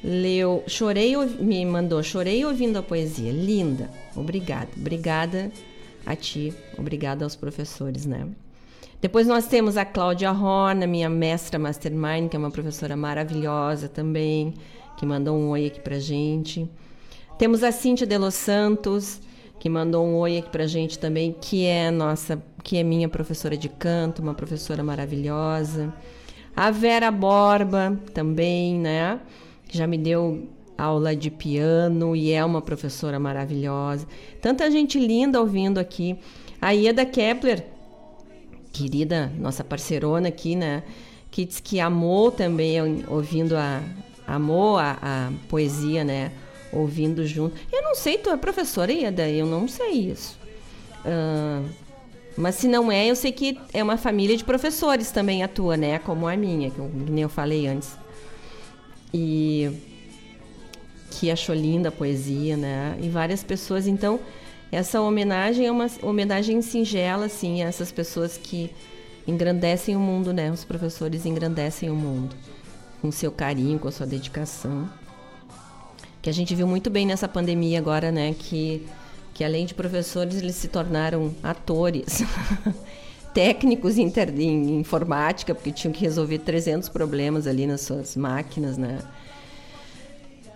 [0.02, 3.90] leu, chorei, me mandou, chorei ouvindo a poesia, linda.
[4.14, 5.50] Obrigada, obrigada
[6.04, 8.28] a ti, obrigada aos professores, né?
[9.00, 14.54] Depois nós temos a Cláudia Horna, minha mestra Mastermind, que é uma professora maravilhosa também,
[14.96, 16.68] que mandou um oi aqui pra gente.
[17.38, 19.20] Temos a Cíntia de Los Santos,
[19.58, 23.56] que mandou um oi aqui pra gente também, que é nossa, que é minha professora
[23.56, 25.92] de canto, uma professora maravilhosa.
[26.56, 29.20] A Vera Borba também, né?
[29.70, 34.06] Já me deu aula de piano e é uma professora maravilhosa.
[34.40, 36.18] Tanta gente linda ouvindo aqui.
[36.60, 37.64] A Ieda Kepler,
[38.72, 40.82] querida, nossa parceirona aqui, né?
[41.30, 43.82] Que diz que amou também ouvindo a.
[44.26, 46.32] Amou a, a poesia, né?
[46.72, 47.54] Ouvindo junto.
[47.72, 49.28] Eu não sei, tu é professora, Ieda?
[49.28, 50.36] Eu não sei isso.
[51.04, 51.62] Ah,
[52.36, 55.76] mas se não é, eu sei que é uma família de professores também a tua,
[55.76, 55.98] né?
[56.00, 57.96] Como a minha, que eu, nem eu falei antes.
[59.12, 59.70] E
[61.10, 62.96] que achou linda a poesia, né?
[63.00, 63.86] E várias pessoas.
[63.86, 64.20] Então,
[64.70, 68.70] essa homenagem é uma homenagem singela, assim, a essas pessoas que
[69.26, 70.50] engrandecem o mundo, né?
[70.50, 72.34] Os professores engrandecem o mundo
[73.00, 74.88] com seu carinho, com a sua dedicação.
[76.20, 78.34] Que a gente viu muito bem nessa pandemia agora, né?
[78.38, 78.86] Que,
[79.32, 82.22] que além de professores, eles se tornaram atores.
[83.36, 88.98] técnicos em, em informática, porque tinham que resolver 300 problemas ali nas suas máquinas, né?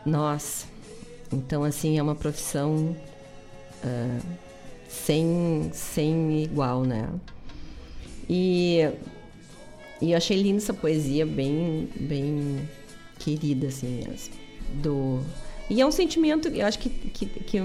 [0.07, 0.65] Nossa,
[1.31, 2.97] então assim é uma profissão
[3.85, 4.19] ah,
[4.89, 7.07] sem, sem igual, né?
[8.27, 8.89] E,
[10.01, 12.67] e eu achei linda essa poesia, bem, bem
[13.19, 14.35] querida, assim mesmo.
[14.83, 15.21] Do,
[15.69, 17.59] e é um sentimento, eu acho que, que, que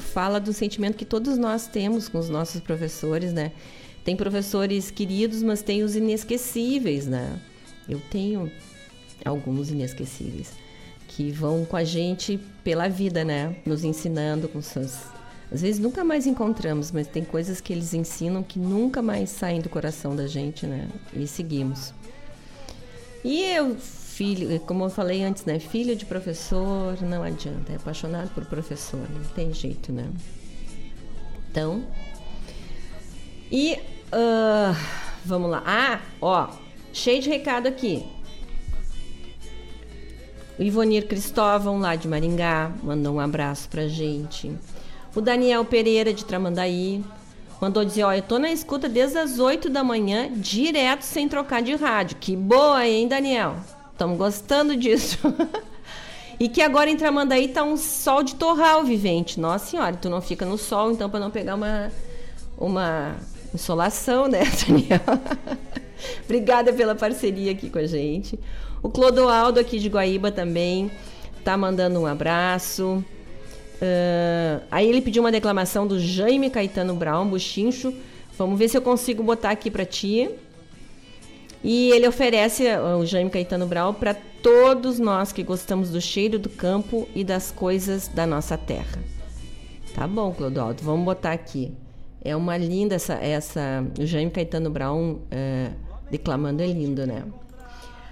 [0.00, 3.52] fala do sentimento que todos nós temos com os nossos professores, né?
[4.06, 7.40] Tem professores queridos, mas tem os inesquecíveis, né?
[7.88, 8.48] Eu tenho
[9.24, 10.52] alguns inesquecíveis
[11.08, 13.56] que vão com a gente pela vida, né?
[13.66, 15.06] Nos ensinando com suas.
[15.50, 19.60] Às vezes nunca mais encontramos, mas tem coisas que eles ensinam que nunca mais saem
[19.60, 20.88] do coração da gente, né?
[21.12, 21.92] E seguimos.
[23.24, 25.58] E eu, filho, como eu falei antes, né?
[25.58, 27.72] Filho de professor, não adianta.
[27.72, 30.08] É apaixonado por professor, não tem jeito, né?
[31.50, 31.84] Então.
[33.50, 33.95] E.
[34.12, 34.74] ah,
[35.24, 35.62] vamos lá.
[35.66, 36.48] Ah, ó.
[36.92, 38.06] Cheio de recado aqui.
[40.58, 44.50] O Ivonir Cristóvão, lá de Maringá, mandou um abraço pra gente.
[45.14, 47.04] O Daniel Pereira, de Tramandaí,
[47.60, 51.60] mandou dizer: Ó, eu tô na escuta desde as 8 da manhã, direto sem trocar
[51.60, 52.16] de rádio.
[52.18, 53.56] Que boa, hein, Daniel?
[53.92, 55.18] Estamos gostando disso.
[56.40, 59.38] e que agora em Tramandaí tá um sol de torral vivente.
[59.38, 61.92] Nossa senhora, tu não fica no sol, então, para não pegar uma,
[62.56, 63.16] uma
[63.56, 65.00] insolação, né, Daniel?
[66.24, 68.38] Obrigada pela parceria aqui com a gente.
[68.82, 70.90] O Clodoaldo aqui de Guaíba também
[71.42, 73.04] tá mandando um abraço.
[73.80, 77.92] Ah, aí ele pediu uma declamação do Jaime Caetano Brown, Buchincho.
[78.38, 80.30] Vamos ver se eu consigo botar aqui para ti.
[81.64, 86.38] E ele oferece ah, o Jaime Caetano Brown para todos nós que gostamos do cheiro
[86.38, 88.98] do campo e das coisas da nossa terra.
[89.94, 91.72] Tá bom, Clodoaldo, vamos botar aqui.
[92.26, 93.14] É uma linda essa.
[93.14, 95.70] essa o Jaime Caetano Brown eh,
[96.10, 97.24] declamando é lindo, né?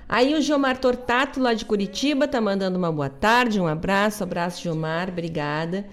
[0.08, 4.62] Aí o Gilmar Tortato, lá de Curitiba, tá mandando uma boa tarde, um abraço, abraço,
[4.62, 5.84] Gilmar, obrigada.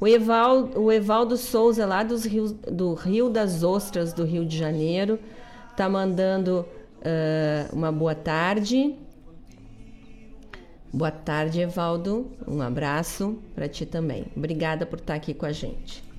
[0.00, 4.58] O Evaldo, o Evaldo Souza, lá dos rios, do Rio das Ostras, do Rio de
[4.58, 5.18] Janeiro,
[5.76, 6.66] tá mandando
[7.04, 8.94] ah, uma boa tarde.
[10.92, 12.30] Boa tarde, Evaldo.
[12.46, 14.26] Um abraço para ti também.
[14.36, 16.09] Obrigada por estar aqui com a gente.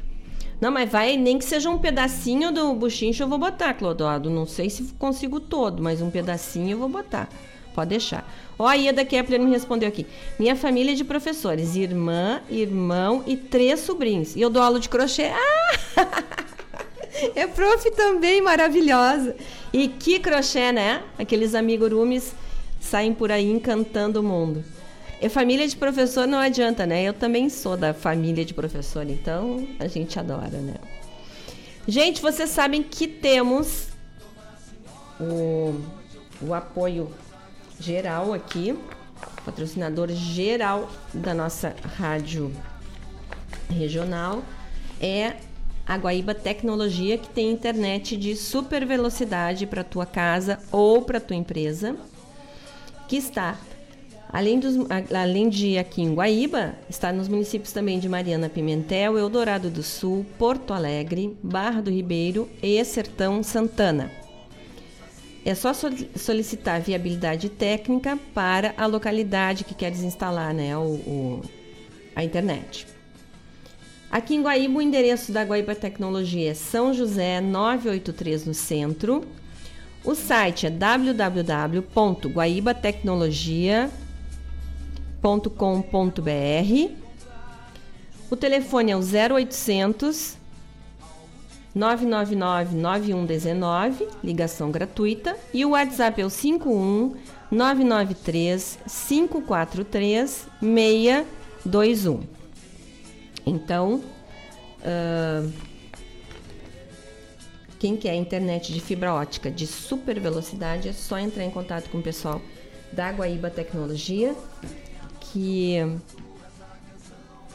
[0.62, 4.30] Não, mas vai, nem que seja um pedacinho do buchincho eu vou botar, Clodoaldo.
[4.30, 7.28] Não sei se consigo todo, mas um pedacinho eu vou botar.
[7.74, 8.30] Pode deixar.
[8.60, 10.06] Ó, a Ieda Kepler me respondeu aqui.
[10.38, 14.36] Minha família é de professores, irmã, irmão e três sobrinhos.
[14.36, 15.32] E eu dou aula de crochê.
[15.34, 16.42] Ah!
[17.36, 19.36] É prof também, maravilhosa.
[19.72, 21.04] E que crochê, né?
[21.20, 22.34] Aqueles amigurumis
[22.80, 24.64] saem por aí encantando o mundo.
[25.22, 27.04] E família de professor não adianta, né?
[27.04, 30.74] Eu também sou da família de professor, então a gente adora, né?
[31.88, 33.90] Gente, vocês sabem que temos
[35.20, 35.80] o,
[36.42, 37.12] o apoio
[37.80, 38.76] geral aqui,
[39.46, 42.52] patrocinador geral da nossa rádio
[43.70, 44.44] regional
[45.00, 45.36] é
[45.86, 51.36] a Guaíba Tecnologia, que tem internet de super velocidade para tua casa ou para tua
[51.36, 51.96] empresa,
[53.08, 53.58] que está
[54.34, 54.76] Além, dos,
[55.14, 60.26] além de aqui em Guaíba, está nos municípios também de Mariana Pimentel, Eldorado do Sul,
[60.38, 64.10] Porto Alegre, Barra do Ribeiro e Sertão Santana.
[65.44, 71.42] É só solicitar viabilidade técnica para a localidade que quer desinstalar né, o, o
[72.16, 72.88] a internet.
[74.10, 79.26] Aqui em Guaíba, o endereço da Guaíba Tecnologia é São José 983 no centro.
[80.04, 80.70] O site é
[85.22, 86.92] www.guaibatecnologia.com.br.
[88.30, 90.42] O telefone é o 0800
[91.74, 97.16] 999 9119, ligação gratuita, e o WhatsApp é o 51
[97.50, 102.24] 993 543 621.
[103.46, 104.02] Então,
[104.82, 105.52] uh,
[107.80, 112.00] quem quer internet de fibra ótica de super velocidade é só entrar em contato com
[112.00, 112.42] o pessoal
[112.92, 114.36] da Guaíba Tecnologia,
[115.32, 115.78] que,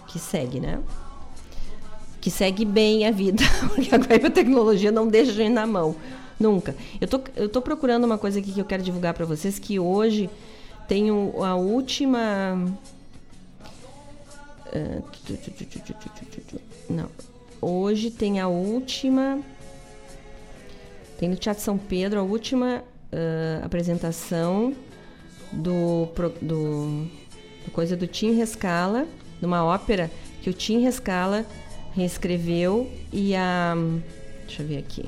[0.09, 0.81] que segue, né?
[2.21, 3.43] Que segue bem a vida,
[3.75, 5.97] porque a Tecnologia não deixa a gente na mão.
[6.39, 6.75] Nunca.
[7.01, 9.79] Eu tô, eu tô procurando uma coisa aqui que eu quero divulgar para vocês, que
[9.79, 10.29] hoje
[10.87, 12.59] tem a última
[16.89, 17.09] não.
[17.61, 19.41] Hoje tem a última.
[21.19, 24.75] Tem no Teatro São Pedro a última uh, apresentação
[25.51, 26.09] do,
[26.43, 27.09] do,
[27.71, 29.07] coisa do Tim Rescala,
[29.39, 30.11] de uma ópera
[30.43, 31.45] que o Tim Rescala
[31.95, 33.75] reescreveu e a.
[34.47, 35.05] Deixa eu ver aqui.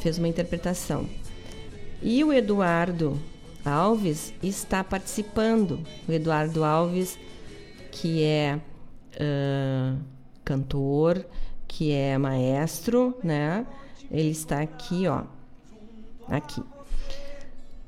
[0.00, 1.08] Fez uma interpretação.
[2.00, 3.20] E o Eduardo
[3.64, 5.80] Alves está participando.
[6.06, 7.18] O Eduardo Alves,
[7.90, 8.60] que é
[9.14, 9.98] uh,
[10.44, 11.26] cantor,
[11.66, 13.66] que é maestro, né?
[14.10, 15.24] Ele está aqui, ó.
[16.28, 16.62] Aqui.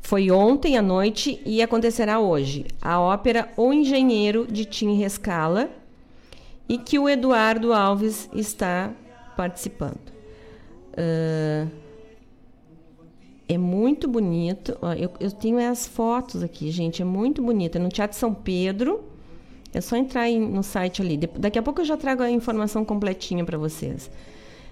[0.01, 5.71] Foi ontem à noite e acontecerá hoje a ópera O Engenheiro de Tim Rescala
[6.69, 8.93] e que o Eduardo Alves está
[9.37, 10.11] participando.
[10.93, 11.71] Uh,
[13.49, 14.77] é muito bonito.
[14.97, 17.03] Eu, eu tenho as fotos aqui, gente.
[17.03, 17.77] É muito bonito.
[17.77, 19.03] É no Teatro São Pedro.
[19.75, 21.17] É só entrar no site ali.
[21.17, 24.09] Daqui a pouco eu já trago a informação completinha para vocês.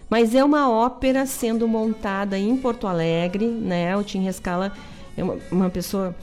[0.09, 3.97] Mas é uma ópera sendo montada em Porto Alegre, né?
[3.97, 4.73] O Tim Rescala
[5.23, 6.15] uma, uma pessoa.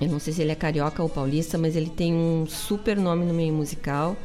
[0.00, 3.24] Eu não sei se ele é carioca ou paulista, mas ele tem um super nome
[3.24, 4.16] no meio musical.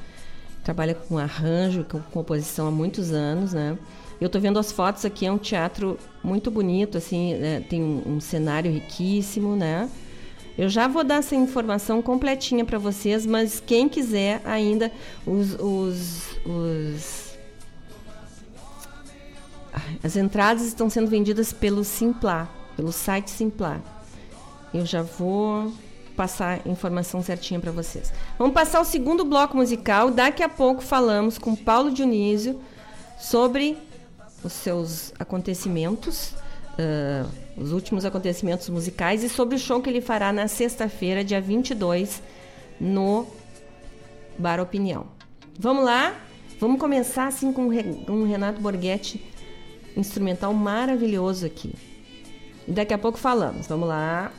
[0.63, 3.78] Trabalha com arranjo, com composição há muitos anos, né?
[4.20, 7.63] Eu estou vendo as fotos aqui, é um teatro muito bonito, assim, né?
[7.70, 9.89] tem um, um, cenário riquíssimo, né?
[10.57, 14.91] Eu já vou dar essa informação completinha para vocês, mas quem quiser ainda,
[15.26, 17.38] os, os, os,
[20.03, 23.82] as entradas estão sendo vendidas pelo Simplar, pelo site Simplar.
[24.73, 25.69] Eu já vou
[26.15, 28.13] passar informação certinha para vocês.
[28.38, 30.09] Vamos passar o segundo bloco musical.
[30.09, 32.61] Daqui a pouco falamos com Paulo Dionísio
[33.19, 33.77] sobre
[34.41, 36.32] os seus acontecimentos,
[36.80, 41.41] uh, os últimos acontecimentos musicais e sobre o show que ele fará na sexta-feira, dia
[41.41, 42.23] 22,
[42.80, 43.27] no
[44.38, 45.05] Bar Opinião.
[45.59, 46.15] Vamos lá?
[46.61, 49.21] Vamos começar assim com um Renato Borghetti
[49.97, 51.73] instrumental maravilhoso aqui.
[52.70, 53.67] Daqui a pouco falamos.
[53.67, 54.32] Vamos lá.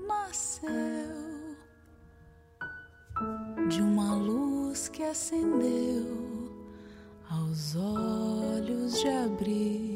[0.06, 0.70] nasceu
[3.68, 6.06] de uma luz que acendeu
[7.28, 9.87] aos olhos de abrir.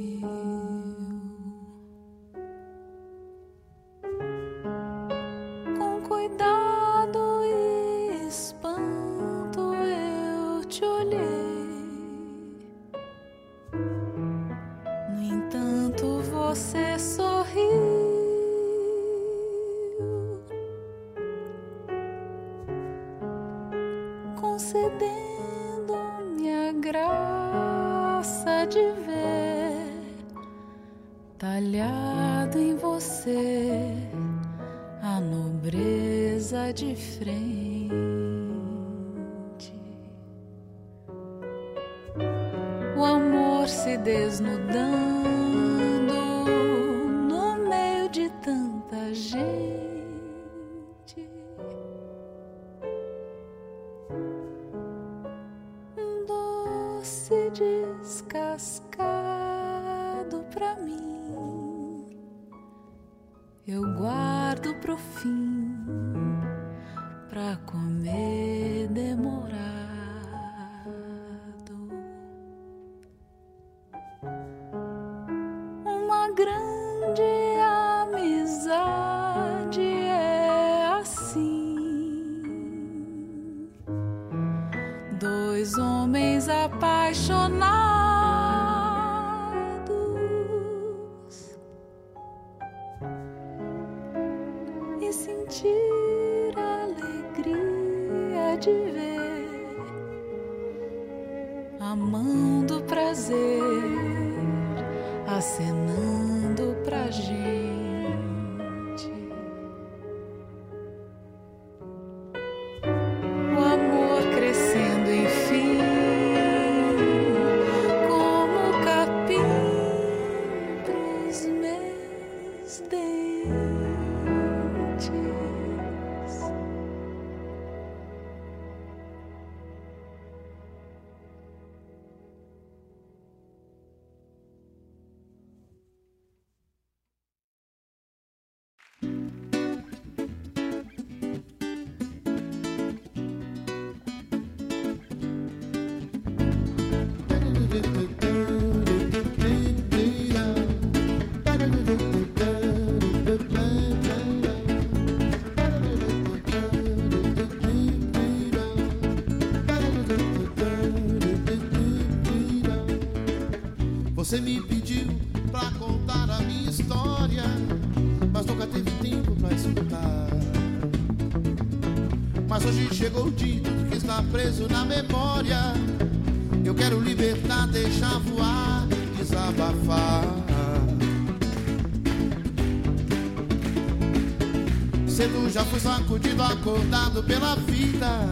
[185.73, 188.29] fui sacudido, acordado pela vida,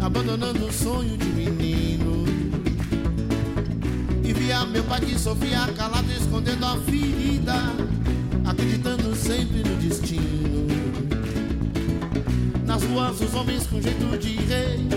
[0.00, 2.24] abandonando o sonho de menino.
[4.24, 7.54] E via meu pai que sofria calado, escondendo a ferida,
[8.46, 10.66] acreditando sempre no destino.
[12.64, 14.87] Nas ruas, os homens com jeito de rei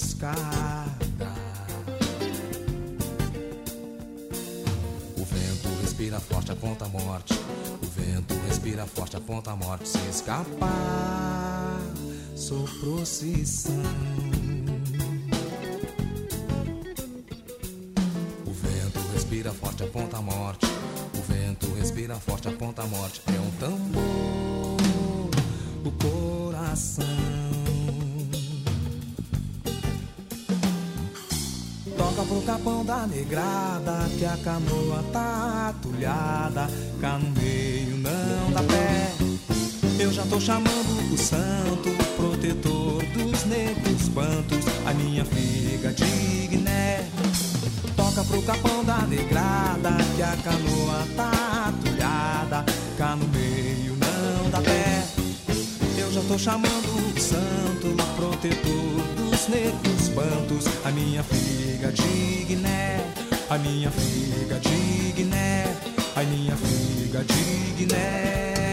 [0.00, 1.34] emboscada.
[5.16, 7.34] O vento respira forte, aponta a morte.
[7.82, 9.88] O vento respira forte, aponta a morte.
[9.88, 11.80] Se escapar,
[12.34, 13.74] sou procissão.
[18.46, 20.49] O vento respira forte, aponta a morte
[32.60, 36.68] capão da negrada que a canoa tá atulhada,
[37.00, 39.12] cá no meio não dá pé.
[39.98, 47.08] Eu já tô chamando o santo, protetor dos negros quantos, a minha figa digné
[47.96, 52.64] Toca pro capão da negrada que a canoa tá atulhada,
[52.98, 55.06] cá no meio não dá pé.
[55.96, 62.44] Eu já tô chamando o santo, protetor dos negros quantos, a minha figa figa de
[62.44, 63.00] Guiné,
[63.48, 65.64] a minha figa de Guiné,
[66.14, 68.69] a minha figa de Guiné.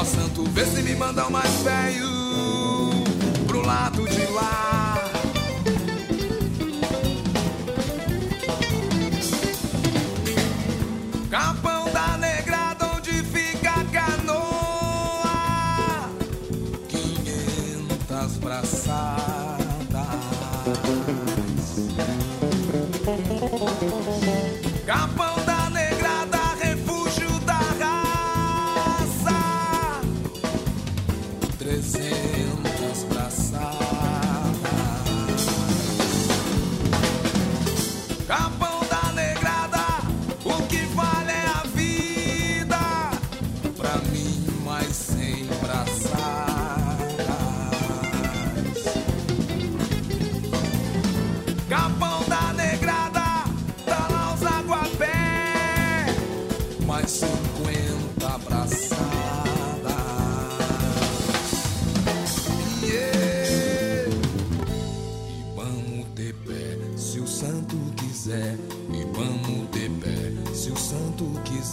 [0.00, 2.06] Ó santo, vê se me mandam mais velho
[3.48, 4.77] pro lado de lá.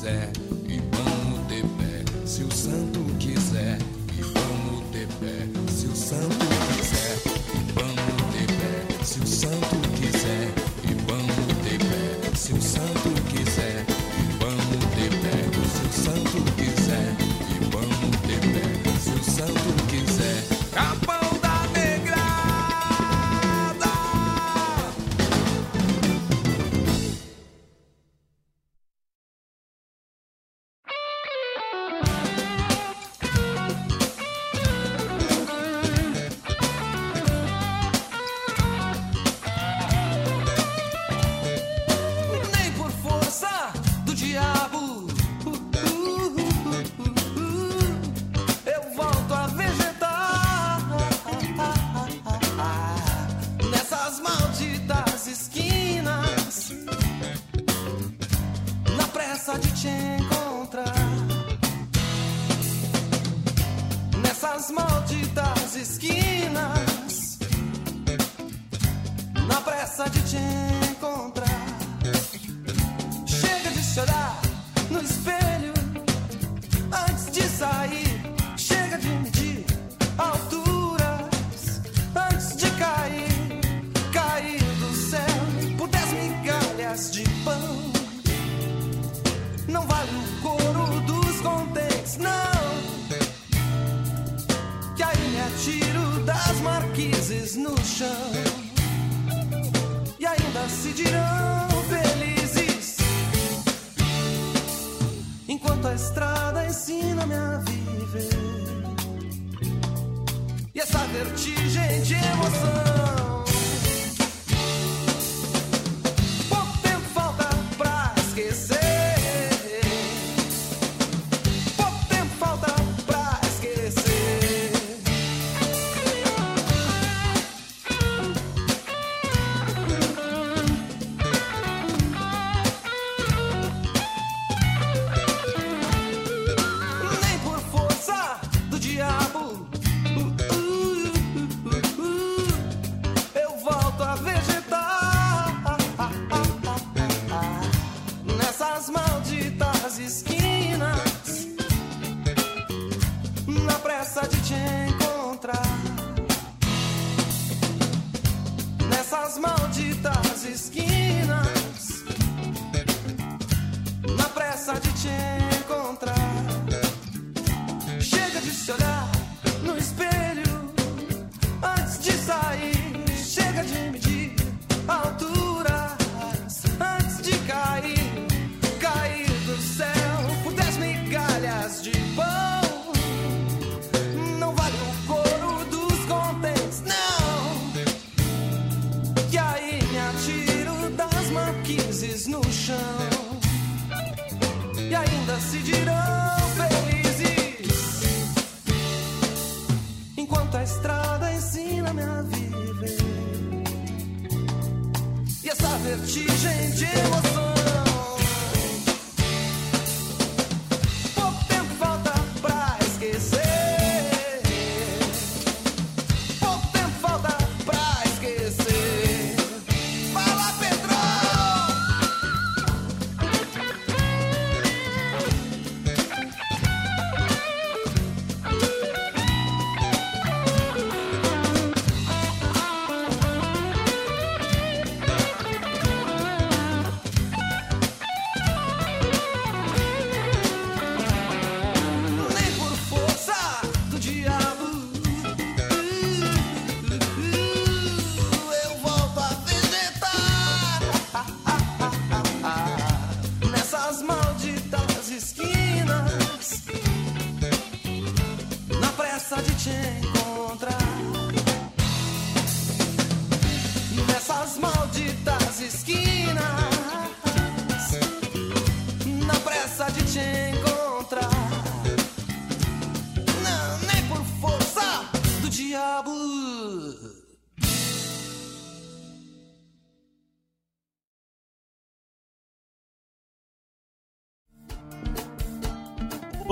[0.05, 0.44] Yeah.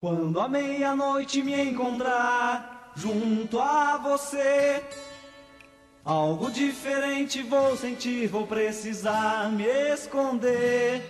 [0.00, 4.80] Quando a meia-noite me encontrar junto a você,
[6.04, 11.02] algo diferente vou sentir, vou precisar me esconder.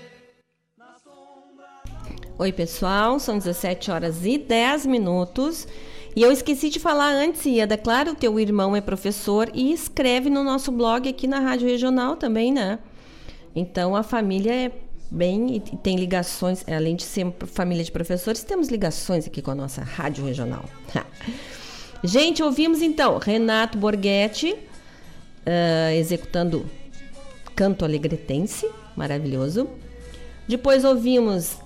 [2.38, 5.68] Oi, pessoal, são 17 horas e 10 minutos.
[6.16, 10.42] E eu esqueci de falar antes, Ieda, claro, teu irmão é professor e escreve no
[10.42, 12.78] nosso blog aqui na Rádio Regional também, né?
[13.54, 18.68] Então a família é bem e tem ligações, além de ser família de professores, temos
[18.68, 20.64] ligações aqui com a nossa Rádio Regional.
[22.04, 24.56] Gente, ouvimos então Renato Borghetti
[25.48, 26.66] ah, executando
[27.56, 29.66] Canto Alegretense, maravilhoso.
[30.46, 31.56] Depois ouvimos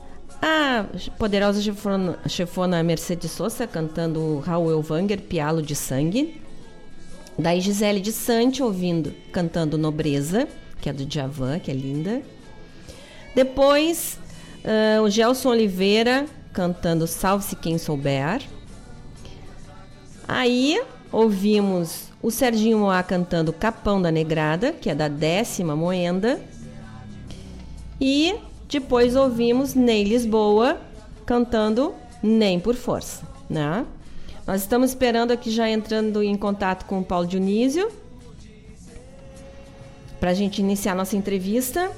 [0.41, 0.87] a
[1.19, 6.41] poderosa chefona, chefona Mercedes Sosa cantando Raul Elvanger, Pialo de Sangue.
[7.37, 10.47] Daí Gisele de Sante ouvindo, cantando Nobreza,
[10.81, 12.23] que é do Djavan, que é linda.
[13.35, 14.19] Depois
[14.65, 18.43] ah, o Gelson Oliveira cantando Salve-se Quem Souber.
[20.29, 20.81] Aí
[21.11, 26.41] ouvimos o Serginho Moá cantando Capão da Negrada, que é da décima moenda.
[28.01, 28.35] E
[28.69, 30.81] depois ouvimos Ney Lisboa
[31.27, 33.85] cantando Nem por Força, né?
[34.47, 37.91] Nós estamos esperando aqui já entrando em contato com o Paulo Dionísio
[40.19, 41.91] para a gente iniciar nossa entrevista.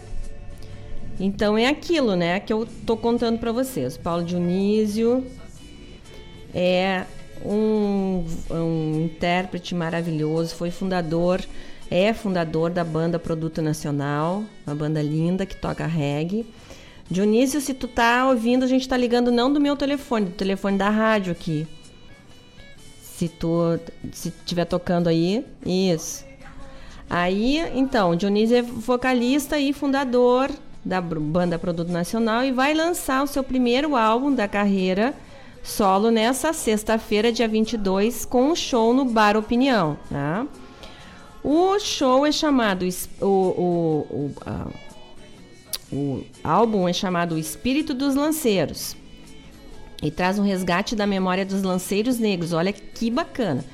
[1.18, 3.96] Então é aquilo, né, que eu tô contando para vocês.
[3.96, 5.24] Paulo Dionísio
[6.52, 7.04] é
[7.44, 11.40] um, um intérprete maravilhoso, foi fundador,
[11.90, 16.46] é fundador da banda Produto Nacional, uma banda linda que toca reggae.
[17.08, 20.78] Dionísio, se tu tá ouvindo, a gente tá ligando não do meu telefone, do telefone
[20.78, 21.66] da rádio aqui.
[23.02, 23.78] Se tu
[24.10, 26.24] se tiver tocando aí, isso.
[27.08, 30.50] Aí, então, Dionísio é vocalista e fundador
[30.84, 35.14] da banda Produto Nacional e vai lançar o seu primeiro álbum da carreira
[35.62, 39.96] solo nessa sexta-feira, dia 22, com um show no Bar Opinião.
[40.10, 40.46] Tá?
[41.42, 42.86] O show é chamado.
[43.20, 44.66] O, o, o, ah,
[45.90, 48.96] o álbum é chamado O Espírito dos Lanceiros
[50.02, 52.52] e traz um resgate da memória dos lanceiros negros.
[52.52, 53.64] Olha que bacana.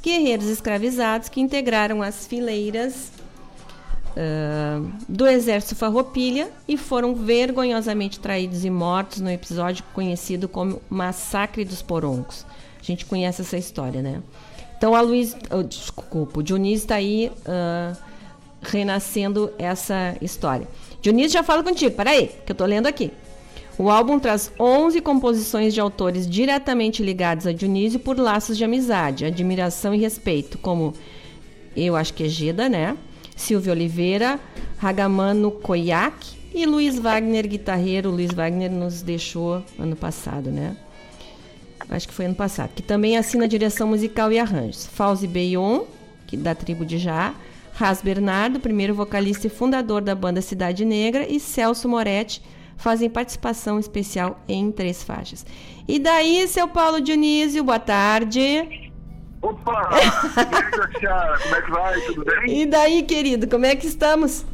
[0.00, 3.10] Guerreiros escravizados que integraram as fileiras
[4.16, 11.64] ah, do exército Farroupilha e foram vergonhosamente traídos e mortos no episódio conhecido como Massacre
[11.64, 12.46] dos Porongos.
[12.80, 14.22] A gente conhece essa história, né?
[14.76, 17.92] Então a Luiz, oh, desculpa, o Dionísio está aí ah,
[18.62, 20.68] renascendo essa história.
[21.00, 23.10] Dionísio já fala contigo, peraí, que eu tô lendo aqui.
[23.76, 29.24] O álbum traz 11 composições de autores diretamente ligados a Dionísio por laços de amizade,
[29.24, 30.94] admiração e respeito, como
[31.76, 32.96] eu acho que é Geda, né?
[33.36, 34.38] Silvio Oliveira,
[34.78, 38.10] Ragamano Koyak e Luiz Wagner, guitarreiro.
[38.10, 40.76] Luiz Wagner nos deixou ano passado, né?
[41.88, 42.70] Acho que foi ano passado.
[42.74, 44.86] Que também assina direção musical e arranjos.
[44.86, 45.82] Fauzi Beion,
[46.26, 47.34] que da tribo de Já.
[47.74, 51.26] Ras Bernardo, primeiro vocalista e fundador da banda Cidade Negra.
[51.28, 52.40] E Celso Moretti
[52.76, 55.44] fazem participação especial em três faixas.
[55.86, 58.83] E daí, seu Paulo Dionísio, boa tarde.
[59.44, 59.90] Opa!
[59.92, 62.00] E aí, como é que vai?
[62.00, 62.62] Tudo bem?
[62.62, 64.46] E daí, querido, como é que estamos?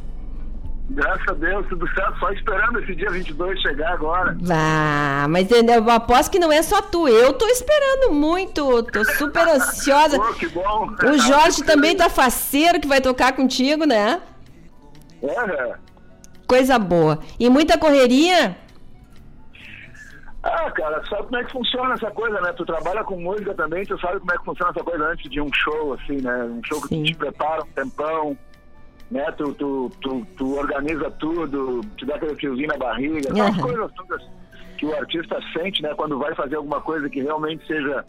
[0.89, 2.19] Graças a Deus, tudo certo.
[2.19, 4.37] Só esperando esse dia 22 chegar agora.
[4.51, 7.07] Ah, mas eu aposto que não é só tu.
[7.07, 8.83] Eu tô esperando muito.
[8.83, 10.19] Tô super ansiosa.
[10.19, 10.89] Pô, que bom.
[11.05, 14.21] O Jorge também tá faceiro que vai tocar contigo, né?
[15.23, 15.75] É,
[16.45, 17.19] Coisa boa.
[17.39, 18.57] E muita correria?
[20.43, 22.51] Ah, cara, sabe como é que funciona essa coisa, né?
[22.53, 25.39] Tu trabalha com música também, tu sabe como é que funciona essa coisa antes de
[25.39, 26.43] um show, assim, né?
[26.45, 28.37] Um show que tu te prepara um tempão,
[29.11, 29.31] né?
[29.33, 33.57] Tu, tu, tu, tu organiza tudo, te dá aquele fiozinho na barriga, Uhum.
[33.61, 34.21] coisas todas
[34.79, 35.93] que o artista sente, né?
[35.95, 38.03] Quando vai fazer alguma coisa que realmente seja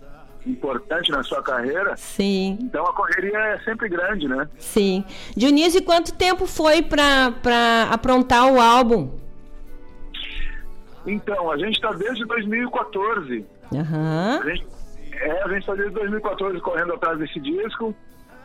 [0.47, 1.95] importante na sua carreira.
[1.99, 2.59] Sim.
[2.63, 4.49] Então a correria é sempre grande, né?
[4.59, 5.05] Sim.
[5.37, 9.21] Dionísio, quanto tempo foi pra, pra aprontar o álbum?
[11.07, 13.45] Então, a gente está desde 2014.
[13.74, 14.41] Aham.
[14.43, 14.66] A gente,
[15.12, 17.95] é, a gente está desde 2014 correndo atrás desse disco.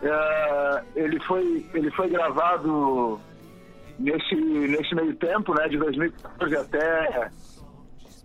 [0.02, 3.20] É, ele, foi, ele foi gravado
[4.00, 7.30] nesse, nesse meio tempo, né, de 2014 até,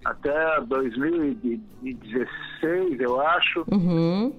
[0.04, 3.64] até 2016, eu acho.
[3.70, 4.32] Uhum.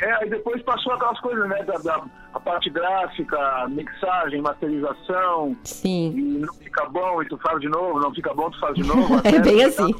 [0.00, 5.56] É, aí depois passou aquelas coisas, né, da, da- a parte gráfica, mixagem, masterização.
[5.64, 6.12] Sim.
[6.16, 8.82] E não fica bom e tu faz de novo, não fica bom, tu faz de
[8.82, 9.20] novo.
[9.24, 9.94] É bem assim.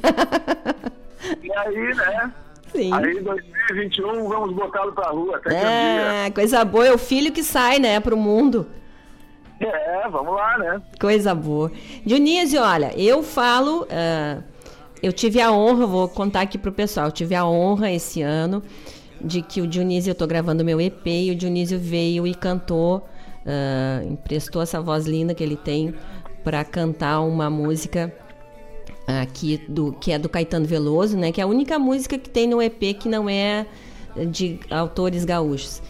[1.42, 2.32] E aí, né?
[2.72, 2.92] Sim.
[2.92, 5.60] Aí 2021 vamos botá-lo pra rua até.
[6.26, 6.86] Ah, coisa boa.
[6.88, 8.66] É o filho que sai, né, pro mundo.
[9.60, 10.82] É, vamos lá, né?
[11.00, 11.70] Coisa boa.
[12.04, 13.86] Dionísio, olha, eu falo.
[13.90, 14.42] ah,
[15.00, 18.62] eu tive a honra, vou contar aqui pro pessoal, eu tive a honra esse ano
[19.24, 23.06] de que o Dionísio, eu tô gravando meu EP, e o Dionísio veio e cantou,
[23.46, 25.94] ah, emprestou essa voz linda que ele tem
[26.42, 28.12] para cantar uma música
[29.06, 31.32] aqui do que é do Caetano Veloso, né?
[31.32, 33.66] Que é a única música que tem no EP que não é
[34.30, 35.82] de autores gaúchos.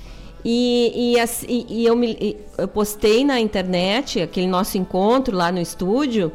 [0.45, 6.31] E, e, e- eu, me, eu postei na internet aquele nosso encontro lá no estúdio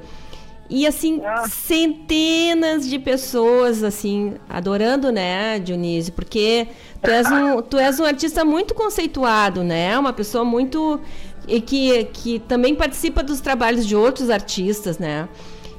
[0.70, 6.68] e assim centenas de pessoas assim adorando, né, Dionísio, porque
[7.02, 9.98] tu és um, tu és um artista muito conceituado, né?
[9.98, 11.00] Uma pessoa muito
[11.48, 15.28] e que, que também participa dos trabalhos de outros artistas, né?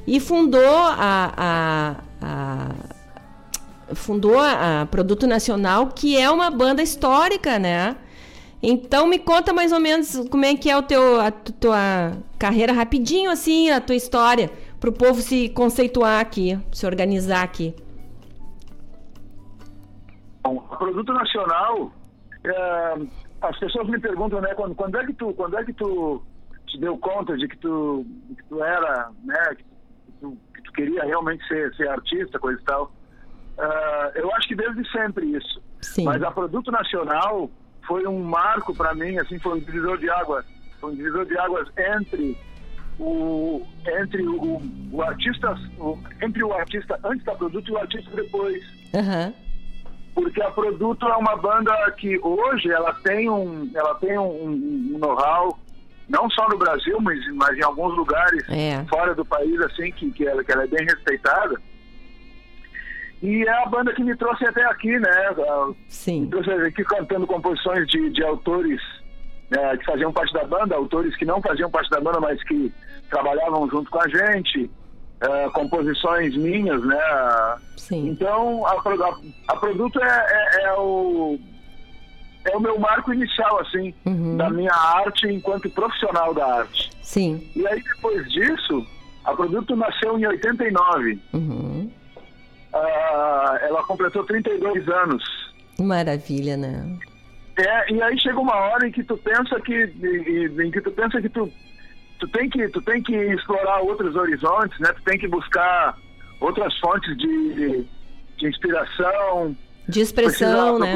[0.07, 7.97] E fundou a, a, a- fundou a Produto Nacional, que é uma banda histórica, né?
[8.63, 12.13] Então me conta mais ou menos como é que é o teu, a tu- tua
[12.39, 17.75] carreira rapidinho assim, a tua história, para o povo se conceituar aqui, se organizar aqui.
[20.51, 21.93] Bom, o produto nacional,
[22.45, 22.95] é,
[23.43, 26.21] as pessoas me perguntam, né, quando, quando é que tu, quando é que tu
[26.67, 28.05] te deu conta de que tu,
[28.37, 32.65] que tu era, né, que tu, que tu queria realmente ser, ser artista, coisa e
[32.65, 32.93] tal.
[33.59, 35.63] É, eu acho que desde sempre isso.
[35.81, 36.05] Sim.
[36.05, 37.49] Mas a produto nacional
[37.87, 40.45] foi um marco para mim, assim, foi um divisor de águas,
[40.81, 42.37] foi um divisor de águas entre
[42.99, 43.63] o
[44.01, 44.61] entre o,
[44.93, 48.63] o artista, o- entre o artista antes da produto e o artista depois
[48.95, 49.33] Aham.
[50.23, 54.99] Porque a Produto é uma banda que hoje ela tem um, ela tem um, um
[54.99, 55.59] know-how
[56.09, 58.85] não só no Brasil, mas, mas em alguns lugares É.
[58.91, 61.55] fora do país assim que, que, ela, que ela é bem respeitada.
[63.23, 65.35] E é a banda que me trouxe até aqui, né?
[65.89, 66.23] Sim.
[66.23, 68.81] Me trouxe aqui cantando composições de, de autores
[69.51, 72.73] né, que faziam parte da banda, autores que não faziam parte da banda, mas que
[73.09, 74.71] trabalhavam junto com a gente,
[75.21, 76.99] eh, composições minhas, né?
[77.77, 78.09] Sim.
[78.09, 79.19] Então, a, a,
[79.49, 81.39] a Produto é, é, é o
[82.47, 84.37] é o meu marco inicial, assim, Uhum.
[84.39, 86.91] da minha arte enquanto profissional da arte.
[87.03, 87.47] Sim.
[87.55, 88.87] E aí, depois disso,
[89.27, 91.19] a Produto nasceu em 89.
[91.35, 91.91] Uhum.
[92.73, 95.23] Ah, ela completou 32 anos.
[95.79, 96.99] Maravilha, né?
[97.59, 99.97] É, e aí chega uma hora em que tu pensa que e-
[100.57, 101.51] e- em que tu pensa que tu
[102.21, 104.93] tu tem que tu tem que explorar outros horizontes, né?
[104.93, 105.97] Tu tem que buscar
[106.39, 107.85] outras fontes de,
[108.37, 109.57] de inspiração,
[109.89, 110.95] De expressão, né?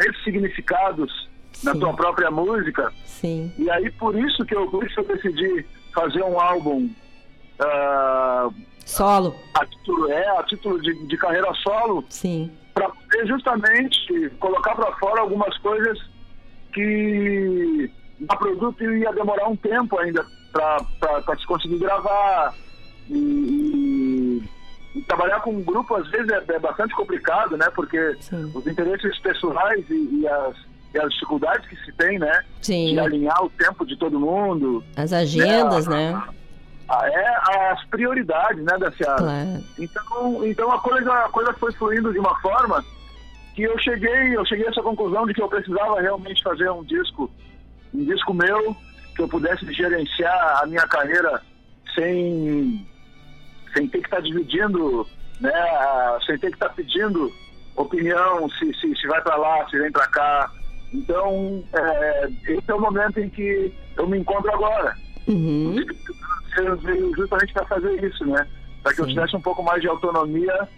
[0.00, 1.28] esses significados
[1.64, 2.92] na tua própria música.
[3.04, 3.52] Sim.
[3.58, 6.88] E aí por isso que eu, por isso eu decidi fazer um álbum
[7.58, 8.48] ah,
[8.84, 9.34] Solo.
[9.54, 12.04] a título, é, a título de, de carreira solo.
[12.08, 12.50] Sim.
[12.74, 15.98] Para poder justamente colocar para fora algumas coisas
[16.72, 17.90] que
[18.28, 22.54] a produto ia demorar um tempo ainda para se conseguir gravar.
[23.10, 24.58] E, e-
[24.94, 27.68] e trabalhar com um grupo às vezes é, é bastante complicado, né?
[27.74, 28.16] Porque
[28.54, 30.56] os interesses pessoais e, e as,
[31.02, 32.42] as dificuldades que se tem, né?
[32.62, 32.92] Sim.
[32.94, 34.82] De alinhar o tempo de todo mundo.
[34.96, 36.20] As agendas, né?
[36.88, 39.16] Ah, É as prioridades, né, da Seara.
[39.18, 39.64] Claro.
[39.78, 42.82] Então, então a coisa, a coisa foi fluindo de uma forma
[43.54, 46.82] que eu cheguei, eu cheguei a essa conclusão de que eu precisava realmente fazer um
[46.82, 47.30] disco,
[47.92, 48.74] um disco meu,
[49.18, 51.42] que eu pudesse gerenciar a minha carreira
[51.92, 52.86] sem,
[53.74, 55.04] sem ter que estar dividindo,
[55.40, 55.52] né,
[56.24, 57.32] sem ter que estar pedindo
[57.74, 60.50] opinião, se, se, se vai para lá, se vem para cá.
[60.92, 64.96] Então, é, esse é o momento em que eu me encontro agora.
[65.26, 65.84] Uhum.
[66.56, 68.46] Eu veio justamente para fazer isso, né?
[68.84, 70.68] Para que eu tivesse um pouco mais de autonomia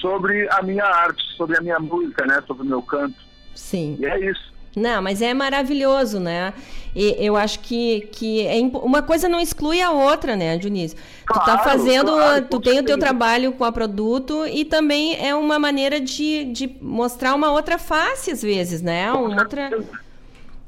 [0.00, 2.42] sobre a minha arte, sobre a minha música, né?
[2.46, 3.16] Sobre o meu canto.
[3.54, 3.98] Sim.
[4.00, 4.55] E é isso.
[4.76, 6.52] Não, mas é maravilhoso, né?
[6.94, 10.98] E eu acho que, que é impo- uma coisa não exclui a outra, né, Dionísio?
[11.26, 15.16] tu tá Claro, fazendo, claro, tu tem o teu trabalho com a produto e também
[15.18, 19.10] é uma maneira de, de mostrar uma outra face, às vezes, né?
[19.12, 19.70] Uma outra,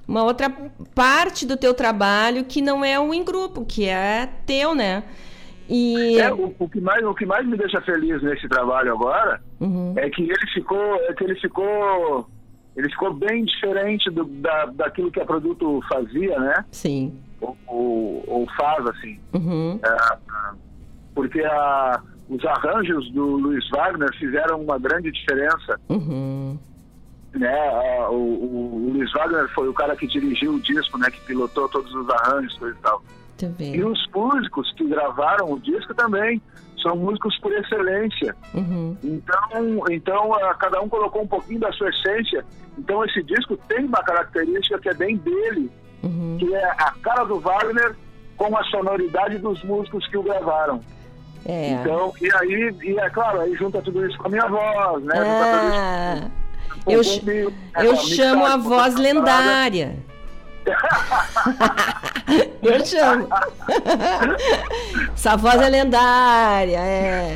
[0.06, 0.50] uma outra
[0.94, 5.04] parte do teu trabalho que não é o em grupo, que é teu, né?
[5.68, 6.18] E.
[6.18, 9.92] É, o, o que mais, o que mais me deixa feliz nesse trabalho agora Uhum.
[9.96, 12.26] é que ele ficou, é que ele ficou,
[12.78, 16.64] ele ficou bem diferente do, da, daquilo que a produto fazia, né?
[16.70, 17.18] Sim.
[17.40, 19.18] Ou, ou, ou faz assim.
[19.34, 19.78] Uhum.
[19.84, 20.16] É,
[21.14, 25.78] porque a, os arranjos do Luiz Wagner fizeram uma grande diferença.
[25.88, 26.56] Uhum.
[27.34, 27.52] Né?
[27.68, 31.10] A- o, o- o Luiz Wagner foi o cara que dirigiu o disco, né?
[31.10, 33.02] Que pilotou todos os arranjos coisa e tal.
[33.56, 33.76] Vê.
[33.76, 36.40] E os músicos que gravaram o disco também
[36.82, 38.34] são músicos por excelência.
[38.54, 38.96] Uhum.
[39.02, 42.44] Então, então cada um colocou um pouquinho da sua essência.
[42.78, 45.70] Então esse disco tem uma característica que é bem dele,
[46.02, 46.36] Uhum.
[46.38, 47.96] que é a cara do Wagner
[48.36, 50.80] com a sonoridade dos músicos que o gravaram.
[51.44, 51.70] É.
[51.72, 55.14] Então, e aí, e é claro, aí junta tudo isso com a minha voz, né?
[55.16, 57.86] Junta tudo Ah, isso com- eu, com comigo, né?
[57.86, 59.96] eu Com a chamo a com voz lendária.
[62.62, 63.28] Eu chamo.
[65.14, 67.34] Essa voz é lendária, é.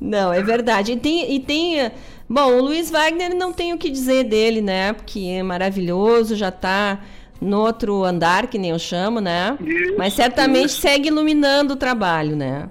[0.00, 0.92] Não, é verdade.
[0.92, 1.90] E tem, e tem.
[2.28, 4.92] Bom, o Luiz Wagner não tem o que dizer dele, né?
[4.92, 6.98] Porque é maravilhoso, já tá
[7.40, 9.56] no outro andar, que nem eu chamo, né?
[9.98, 10.80] Mas certamente isso.
[10.80, 12.68] segue iluminando o trabalho, né?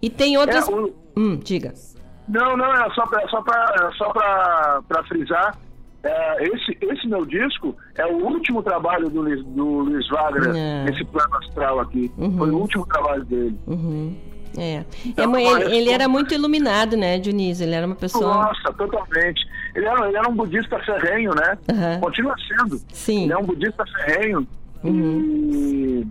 [0.00, 0.68] E tem outras.
[0.68, 1.74] É, o- Hum, diga.
[2.28, 5.56] Não, não, é só pra, só pra, só pra, pra frisar.
[6.02, 10.84] É, esse, esse meu disco é o último trabalho do, Luiz- do Luiz Wagner É.
[10.84, 12.10] nesse plano astral aqui.
[12.16, 12.38] Uhum.
[12.38, 13.58] Foi o último trabalho dele.
[13.66, 14.16] Uhum.
[14.56, 14.84] É.
[15.04, 17.64] Então, É ele, ele era muito iluminado, né, Dionísio?
[17.64, 18.34] Ele era uma pessoa.
[18.46, 19.46] Nossa, totalmente.
[19.74, 21.58] Ele era, ele era um budista ferrenho, né?
[21.70, 22.00] Aham.
[22.00, 22.80] Continua sendo.
[22.92, 23.24] Sim.
[23.24, 24.48] Ele é um budista ferrenho.
[24.82, 25.50] Uhum.
[25.52, 26.06] E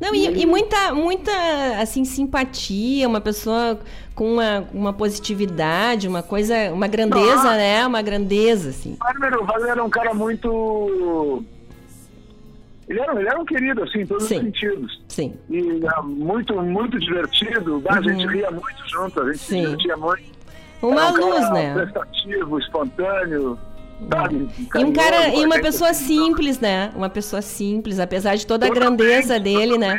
[0.00, 1.32] Não, e, e muita, muita,
[1.80, 3.78] assim, simpatia, uma pessoa
[4.14, 7.56] com uma, uma positividade, uma coisa, uma grandeza, Ah.
[7.56, 7.86] né?
[7.86, 8.96] Uma grandeza, assim.
[9.00, 11.42] Wagner, o Wagner era um cara muito.
[12.88, 14.36] Ele era, ele era um querido, assim, em todos Sim.
[14.36, 15.02] os sentidos.
[15.08, 15.34] Sim.
[15.50, 17.82] E era muito, muito divertido.
[17.88, 19.60] A gente ria muito junto, a gente se Uhum.
[19.60, 19.66] Sim.
[19.66, 20.38] divertia muito.
[20.80, 21.74] Uma um luz, né?
[21.74, 23.58] Prestativo, espontâneo,
[24.10, 24.48] sabe?
[24.74, 26.92] E um cara, e uma gente pessoa simples, né?
[26.94, 29.98] Uma pessoa simples, apesar de toda a Totalmente, grandeza dele, né?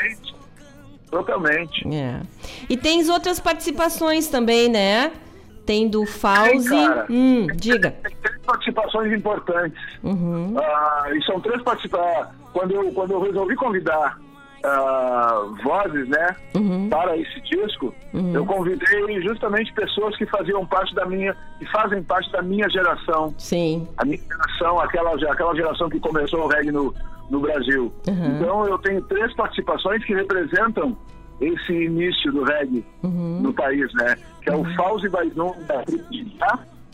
[1.12, 1.88] Totalmente.
[1.88, 2.22] É.
[2.70, 5.12] E tens outras participações também, né?
[5.66, 6.76] Tem do Fauzi.
[7.10, 7.92] Hum, diga.
[8.22, 9.80] Três participações importantes.
[10.04, 10.56] Uhum.
[10.58, 12.28] Ah, e são três participações.
[12.54, 14.20] Quando eu, quando eu resolvi convidar
[14.64, 16.90] ah, vozes, né, Uhum.
[16.90, 17.94] para esse disco,
[18.34, 23.34] eu convidei justamente pessoas que faziam parte da minha, que fazem parte da minha geração.
[23.38, 23.88] Sim.
[23.98, 26.94] A minha geração, aquela, aquela geração que começou o reggae no,
[27.30, 27.94] no Brasil.
[28.08, 28.36] Uhum.
[28.38, 30.98] Então eu tenho três participações que representam
[31.40, 33.40] esse início do reggae Uhum.
[33.42, 34.16] no país, né?
[34.42, 36.24] Que é o Fauzi Baizon da tribo de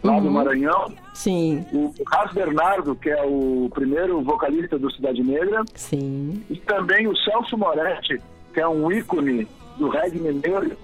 [0.04, 0.32] lá Uhum.
[0.32, 0.92] Maranhão.
[1.14, 1.66] Sim.
[1.74, 5.64] O Ras Bernardo, que é o primeiro vocalista do Cidade Negra.
[5.74, 6.44] Sim.
[6.50, 8.22] E também o Celso Moretti,
[8.54, 9.48] que é um ícone
[9.78, 10.78] do reggae mineiro.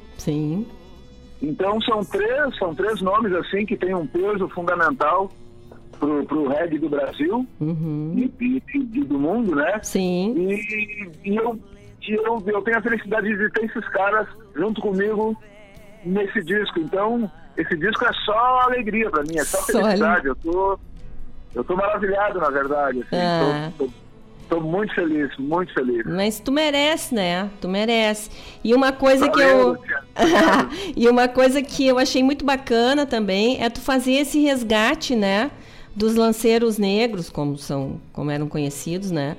[6.00, 7.46] pro, pro reggae do Brasil
[8.18, 9.80] e, e- e do mundo, né?
[9.84, 10.36] Sim.
[10.38, 11.60] E, e eu,
[12.08, 15.36] eu, eu tenho a felicidade de ter esses caras junto comigo
[16.06, 16.80] nesse disco.
[16.80, 20.28] Então, esse disco é só alegria pra mim, é só, Só felicidade.
[20.28, 20.80] Eu tô,
[21.56, 23.00] eu tô maravilhado, na verdade.
[23.02, 23.72] Assim, Ah.
[23.78, 23.92] tô, tô-
[24.50, 26.04] tô muito feliz, muito feliz.
[26.06, 27.50] Mas tu merece, né?
[27.62, 28.30] Tu merece.
[28.64, 29.78] E uma coisa que Valeu, eu.
[30.96, 35.52] e uma coisa que eu achei muito bacana também é tu fazer esse resgate, né?
[35.96, 39.36] Dos lanceiros negros, como são, como eram conhecidos, né?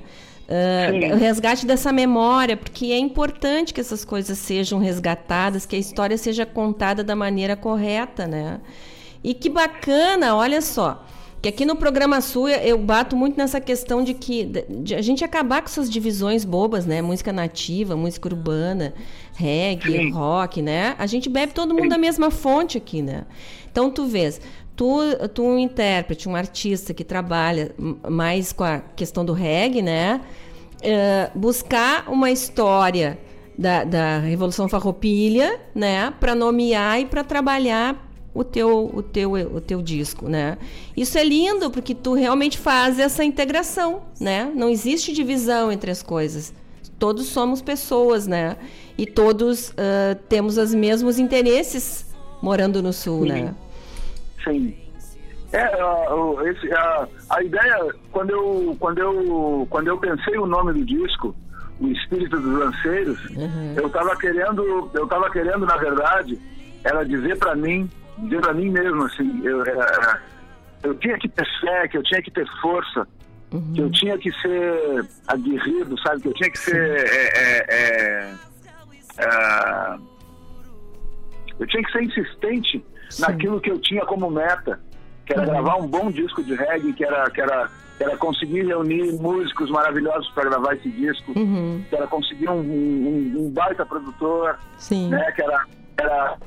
[0.47, 1.11] Sim.
[1.13, 6.17] o resgate dessa memória, porque é importante que essas coisas sejam resgatadas, que a história
[6.17, 8.59] seja contada da maneira correta, né?
[9.23, 11.05] E que bacana, olha só.
[11.41, 15.25] Que aqui no programa Sul eu bato muito nessa questão de que de a gente
[15.25, 17.01] acabar com essas divisões bobas, né?
[17.01, 18.93] Música nativa, música urbana,
[19.33, 20.95] reggae, rock, né?
[20.97, 23.25] A gente bebe todo mundo da mesma fonte aqui, né?
[23.69, 24.39] Então tu vês,
[24.75, 24.99] tu,
[25.33, 27.73] tu um intérprete, um artista que trabalha
[28.09, 30.21] mais com a questão do reggae, né?
[30.81, 33.17] Eh, buscar uma história
[33.57, 36.13] da, da Revolução Farroupilha, né?
[36.19, 40.57] Para nomear e para trabalhar o teu, o, teu, o teu disco, né?
[40.97, 44.51] Isso é lindo porque tu realmente faz essa integração, né?
[44.55, 46.53] Não existe divisão entre as coisas.
[46.97, 48.57] Todos somos pessoas, né?
[48.97, 52.05] E todos ah, temos os mesmos interesses
[52.41, 53.55] morando no Sul, né?
[54.43, 54.77] Sim.
[55.51, 60.73] É, a, esse- a, a ideia, quando eu, quando, eu, quando eu pensei o nome
[60.73, 61.35] do disco,
[61.79, 63.19] O Espírito dos Lanceiros,
[63.75, 66.39] eu tava querendo, eu tava querendo, na verdade,
[66.83, 70.19] ela dizer para mim, dizer para mim mesmo, assim, eu, é,
[70.83, 73.07] eu tinha que ter fé, que eu tinha que ter força,
[73.75, 76.21] que eu tinha que ser aguerrido, sabe?
[76.21, 76.75] Que eu tinha que ser.
[76.75, 78.33] é, é, é,
[79.19, 79.95] é,
[81.59, 82.83] eu tinha que ser insistente
[83.19, 84.79] naquilo que eu tinha como meta,
[85.25, 88.65] que era gravar um bom disco de reggae, que era, que era, que era conseguir
[88.65, 91.83] reunir músicos maravilhosos para gravar esse disco, Uhum.
[91.89, 95.09] que era conseguir um, um, um baita produtor, Sim.
[95.09, 95.31] né?
[95.31, 95.65] Que era,
[95.97, 96.37] era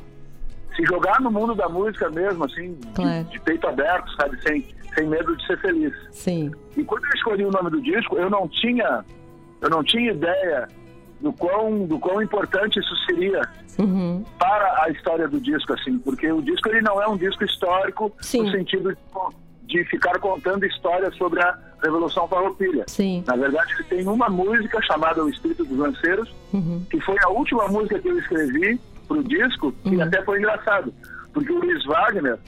[0.74, 3.24] se jogar no mundo da música mesmo, assim, de- Claro.
[3.24, 4.38] de, peito aberto, sabe?
[4.43, 5.93] Sem, sem medo de ser feliz.
[6.10, 6.51] Sim.
[6.76, 9.02] E quando eu escolhi o nome do disco, eu não tinha,
[9.62, 10.68] eu não tinha ideia
[11.20, 13.43] do quão, do quão importante isso seria
[13.78, 14.24] Uhum.
[14.38, 18.10] para a história do disco, assim, porque o disco ele não é um disco histórico
[18.16, 22.84] no sentido de, de ficar contando histórias sobre a Revolução Farroupilha.
[22.88, 23.22] Sim.
[23.26, 26.82] Na verdade, ele tem uma música chamada O Espírito dos Lanceiros, Uhum.
[26.90, 30.93] que foi a última música que eu escrevi pro disco, e até foi engraçado,
[31.34, 32.38] porque o Luiz Wagner,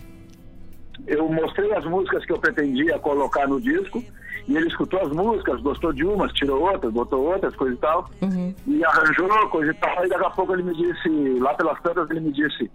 [1.09, 4.02] eu mostrei as músicas que eu pretendia colocar no disco,
[4.47, 8.10] e ele escutou as músicas, gostou de umas, tirou outras, botou outras, coisa e tal,
[8.22, 8.55] Uhum.
[8.66, 11.09] e arranjou coisa e tal, e daqui a pouco ele me disse,
[11.40, 12.70] lá pelas tantas ele me disse,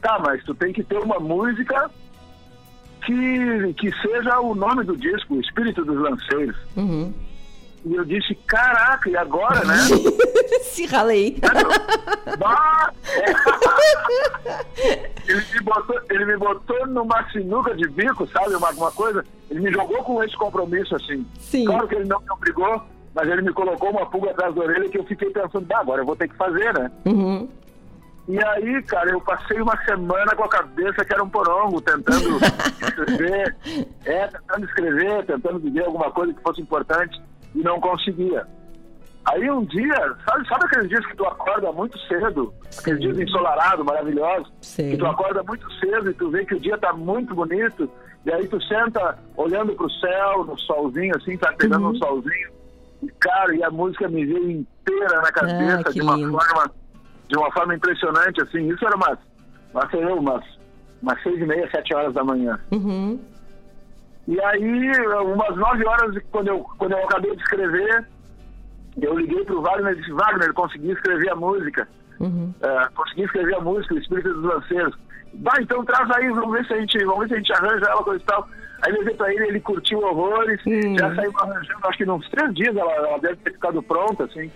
[0.00, 1.90] tá, mas tu tem que ter uma música
[3.04, 6.56] que, que seja o nome do disco, o Espírito dos Lanceiros.
[6.76, 7.12] Uhum.
[7.84, 9.76] E eu disse, caraca, e agora, né?
[10.62, 11.38] Se ralei.
[12.38, 12.92] Bah!
[15.26, 18.54] ele, me botou, ele me botou numa sinuca de bico, sabe?
[18.54, 19.24] Uma, uma coisa.
[19.50, 21.26] Ele me jogou com esse compromisso, assim.
[21.38, 21.64] Sim.
[21.64, 22.82] Claro que ele não me obrigou,
[23.14, 26.02] mas ele me colocou uma pulga atrás da orelha que eu fiquei pensando, bah, agora
[26.02, 26.90] eu vou ter que fazer, né?
[27.06, 27.48] Uhum.
[28.28, 32.38] E aí, cara, eu passei uma semana com a cabeça que era um porongo, tentando
[32.82, 33.56] escrever,
[34.04, 37.18] é, tentando escrever, tentando dizer alguma coisa que fosse importante
[37.54, 38.46] e não conseguia.
[39.26, 43.84] Aí um dia, sabe, sabe aqueles dias que tu acorda muito cedo, aqueles dias ensolarados,
[43.84, 44.90] maravilhosos, Sim.
[44.90, 47.90] que tu acorda muito cedo e tu vê que o dia tá muito bonito,
[48.24, 51.90] e aí tu senta olhando pro céu, no solzinho, assim, tá pegando Uhum.
[51.92, 52.50] um solzinho,
[53.02, 56.30] e cara, e a música me veio inteira na cabeça Ah, de uma lindo.
[56.32, 56.70] forma
[57.28, 58.66] de uma forma impressionante, assim.
[58.72, 59.18] Isso era umas,
[59.74, 60.42] umas, sei eu, umas,
[61.02, 62.58] umas seis e meia, sete horas da manhã.
[62.72, 63.20] Uhum.
[64.28, 64.92] E aí,
[65.24, 68.06] umas nove horas, quando eu, quando eu acabei de escrever,
[69.00, 71.88] eu liguei pro Wagner e disse, Wagner, consegui escrever a música.
[72.20, 72.52] Uhum.
[72.60, 74.94] É, consegui escrever a música, o Espírito dos Lanceiros.
[75.32, 77.86] Vai, então traz aí, vamos ver se a gente, vamos ver se a gente arranja
[77.86, 78.46] ela, coisa e tal.
[78.82, 80.60] Aí levei pra ele, ele curtiu horrores,
[80.98, 84.50] já saiu arranjando, acho que nos três dias ela, ela deve ter ficado pronta, assim.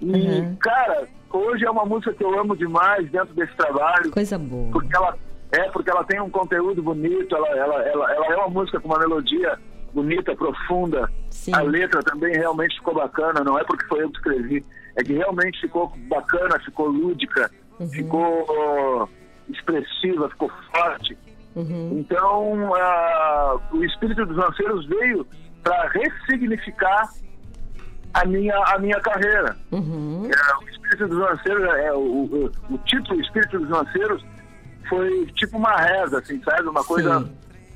[0.00, 4.10] E, cara, hoje é uma música que eu amo demais dentro desse trabalho.
[4.10, 4.72] Coisa boa.
[4.72, 5.14] Porque ela,
[5.52, 8.88] é, porque ela tem um conteúdo bonito, ela, ela, ela, ela é uma música com
[8.88, 9.58] uma melodia
[9.92, 11.10] bonita, profunda.
[11.30, 11.54] Sim.
[11.54, 14.64] A letra também realmente ficou bacana, não é porque foi eu que escrevi,
[14.96, 17.50] é que realmente ficou bacana, ficou lúdica,
[17.90, 19.06] ficou ó,
[19.50, 21.16] expressiva, ficou forte.
[21.54, 25.26] Então, ah, o Espírito dos Lanceiros veio
[25.62, 27.10] para ressignificar
[28.14, 29.56] a minha, a minha carreira.
[29.70, 30.30] Uhum.
[30.30, 34.24] É, o Espírito dos Lanceiros, é, o, o, o título Espírito dos Lanceiros
[34.96, 36.68] foi tipo uma reza, assim, sabe?
[36.68, 37.28] Uma coisa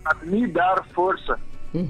[0.04, 1.38] a me dar força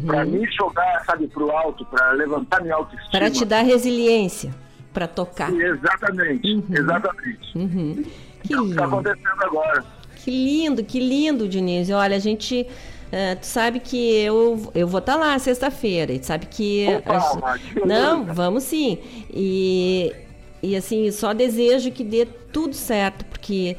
[0.04, 3.10] Pra me jogar, sabe, pro alto, pra levantar minha autoestima.
[3.12, 4.52] Para te dar resiliência,
[4.92, 5.52] para tocar.
[5.52, 7.56] Exatamente, exatamente.
[7.58, 8.04] Uhum.
[8.42, 8.96] Que É o que tá lindo.
[8.96, 9.84] acontecendo agora.
[10.16, 11.94] Que lindo, que lindo, Dionísio.
[11.96, 12.66] Olha, a gente.
[13.12, 16.12] eh, tu sabe que eu, eu vou estar lá sexta-feira.
[16.12, 16.86] E tu sabe que.
[16.96, 17.86] Opa, a gente- mas que beleza.
[18.02, 18.98] Não, vamos sim.
[19.30, 20.12] E,
[20.60, 23.76] e assim, só desejo que dê tudo certo, porque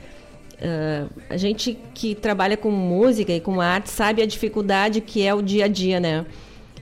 [0.59, 5.33] eh, a gente que trabalha com música e com arte sabe a dificuldade que é
[5.33, 6.25] o dia a dia, né?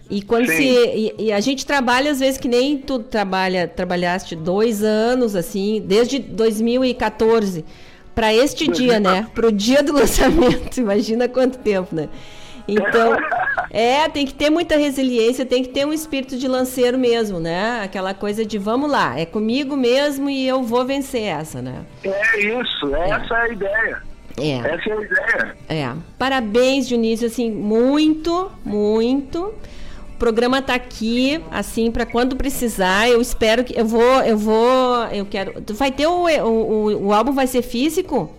[0.10, 0.58] E quando Sim.
[0.58, 0.64] se.
[0.64, 5.84] E, e a gente trabalha, às vezes, que nem tu trabalha, trabalhaste dois anos, assim,
[5.86, 7.66] desde 2014
[8.14, 9.28] para este dia, né?
[9.34, 10.78] Para o dia do lançamento.
[10.78, 12.08] Imagina quanto tempo, né?
[12.68, 13.16] Então,
[13.70, 17.82] é, tem que ter muita resiliência, tem que ter um espírito de lanceiro mesmo, né?
[17.84, 21.86] Aquela coisa de vamos lá, é comigo mesmo e eu vou vencer essa, né?
[22.04, 24.02] É isso, essa é a ideia.
[24.38, 24.58] É.
[24.58, 25.58] Essa é a ideia.
[25.70, 25.94] É.
[26.18, 29.54] Parabéns, Dionísio, assim, muito, muito.
[30.10, 33.10] O programa tá aqui, assim, para quando precisar.
[33.10, 35.54] Eu espero que eu vou, eu vou, eu quero.
[35.74, 38.34] Vai ter o, o, o, o álbum vai ser físico?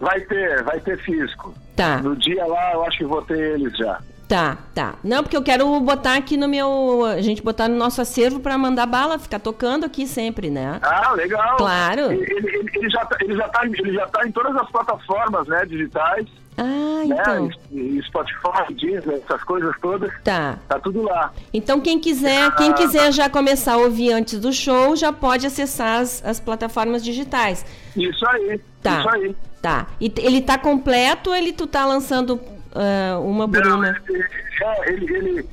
[0.00, 1.54] Vai ter, vai ter físico.
[1.76, 1.98] Tá.
[1.98, 3.98] No dia lá, eu acho que vou ter eles já.
[4.28, 4.94] Tá, tá.
[5.04, 8.56] Não, porque eu quero botar aqui no meu, a gente botar no nosso acervo para
[8.56, 10.78] mandar bala, ficar tocando aqui sempre, né?
[10.82, 11.56] Ah, legal.
[11.56, 12.10] Claro.
[12.10, 15.46] Ele, ele, ele já, tá- ele, já tá, ele já tá em todas as plataformas,
[15.46, 16.26] né, digitais.
[16.56, 17.50] Ah, né, então.
[18.02, 20.10] Spotify, Deezer, essas coisas todas.
[20.22, 20.58] Tá.
[20.68, 21.32] Tá tudo lá.
[21.52, 26.00] Então quem quiser, quem quiser já começar a ouvir antes do show, já pode acessar
[26.00, 27.64] as, as plataformas digitais.
[27.96, 28.60] Isso aí.
[28.82, 29.00] Tá.
[29.00, 29.36] Isso aí.
[29.64, 29.86] Tá.
[29.98, 32.38] E ele tá completo ou ele tu tá lançando
[32.74, 33.88] ah, uma por Não, uma?
[33.88, 34.24] ele,
[34.62, 35.48] é, ele, ele,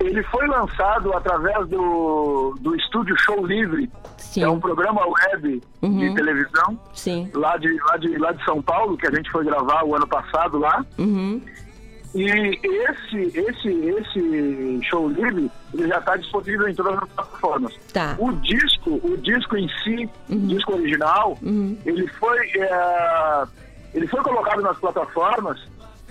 [0.00, 3.90] ele foi lançado através do, do Estúdio Show Livre.
[4.16, 4.44] Sim.
[4.44, 5.98] É um programa web Uhum.
[5.98, 6.80] de televisão.
[6.94, 7.30] Sim.
[7.34, 10.06] Lá de, lá, de, lá de São Paulo, que a gente foi gravar o ano
[10.06, 10.82] passado lá.
[10.98, 11.42] Uhum.
[12.14, 17.74] E esse, esse, esse show livre, ele já está disponível em todas as plataformas.
[17.92, 18.16] Tá.
[18.18, 20.36] O disco, o disco em si, Uhum.
[20.36, 21.38] o disco original,
[21.86, 23.42] ele foi é,
[23.94, 25.60] ele foi colocado nas plataformas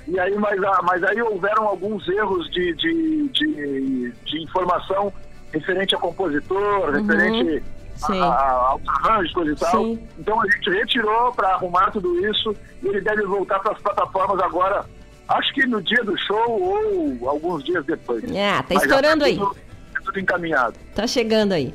[0.07, 5.11] e aí mas, a- mas aí houveram alguns erros de, de, de, de informação
[5.51, 7.05] referente a compositor, Uhum.
[7.05, 7.63] referente
[7.95, 8.21] Sim.
[8.21, 8.25] a,
[8.69, 9.71] aos arranjos, coisa e tal.
[9.83, 10.07] Sim.
[10.17, 14.39] Então a gente retirou para arrumar tudo isso e ele deve voltar para as plataformas
[14.41, 14.85] agora.
[15.29, 18.23] Acho que no dia do show ou alguns dias depois.
[18.35, 19.37] Ah, tá Mas estourando aí.
[19.37, 19.55] tudo-
[19.93, 20.75] tá tudo encaminhado.
[20.95, 21.71] Tá chegando aí.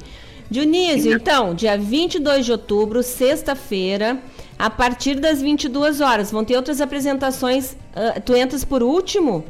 [0.50, 4.18] Dionísio, então, dia 22 de outubro, sexta-feira,
[4.58, 6.30] a partir das 22 horas.
[6.30, 7.76] Vão ter outras apresentações.
[7.96, 9.44] ah, tu entras por último?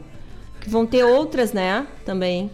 [0.66, 1.86] Vão ter outras, né?
[2.05, 2.51] Também.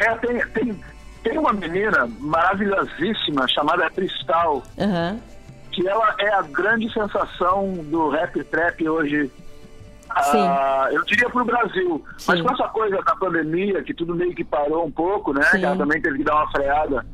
[0.00, 0.80] É, tem, tem,
[1.22, 5.18] tem uma menina maravilhosíssima chamada Cristal, Aham.
[5.72, 9.30] que ela é a grande sensação do rap trap hoje.
[10.16, 12.04] Ah, eu diria pro Brasil.
[12.26, 12.42] Mas Sim.
[12.44, 15.42] com essa coisa da pandemia, que tudo meio que parou um pouco, né?
[15.44, 15.64] Sim.
[15.64, 17.04] Ela também teve que dar uma freada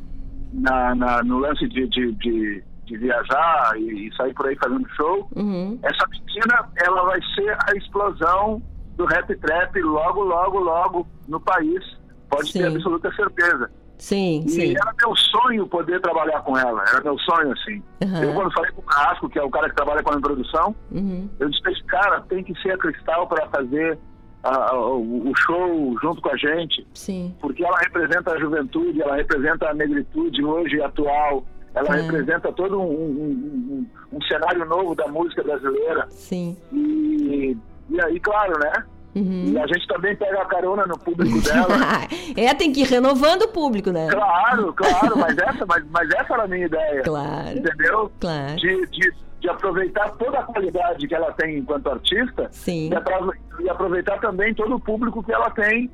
[0.53, 4.89] na, na- no lance de, de, de, de viajar e, e sair por aí fazendo
[4.91, 5.29] show.
[5.35, 5.79] Uhum.
[5.83, 8.63] Essa menina, ela vai ser a explosão
[8.97, 11.83] do rap trap logo, logo, logo no país.
[12.31, 12.77] Pode ter Sim.
[12.77, 13.71] absoluta certeza.
[14.03, 14.75] Sim, E sim.
[14.77, 16.83] era meu sonho poder trabalhar com ela.
[16.89, 17.81] Era meu sonho, assim.
[18.03, 18.25] Aham.
[18.25, 20.75] Eu, quando falei com o Carrasco, que é o cara que trabalha com a produção,
[20.91, 21.29] Uhum.
[21.39, 23.97] eu disse, "Esse cara tem que ser a Cristal para fazer
[24.45, 26.85] ah, o, o show junto com a gente.
[26.95, 27.33] Sim.
[27.41, 31.45] Porque ela representa a juventude, ela representa a negritude hoje atual.
[31.73, 32.01] Ela É.
[32.03, 36.07] representa todo um, um- um- um cenário novo da música brasileira.
[36.11, 36.57] Sim.
[36.73, 37.57] E,
[37.89, 38.73] e aí, claro, né?
[39.15, 39.53] Uhum.
[39.53, 41.77] E a gente também pega a carona no público dela.
[42.35, 44.09] é, tem que ir renovando o público, né?
[44.11, 47.03] Claro, claro, mas essa, mas, mas essa era a minha ideia.
[47.03, 47.59] Claro.
[47.59, 48.11] Entendeu?
[48.19, 48.57] Claro.
[48.57, 52.89] De, de, de aproveitar toda a qualidade que ela tem enquanto artista Sim.
[52.91, 53.35] E, apro-
[53.69, 55.91] aproveitar também todo o público que ela tem,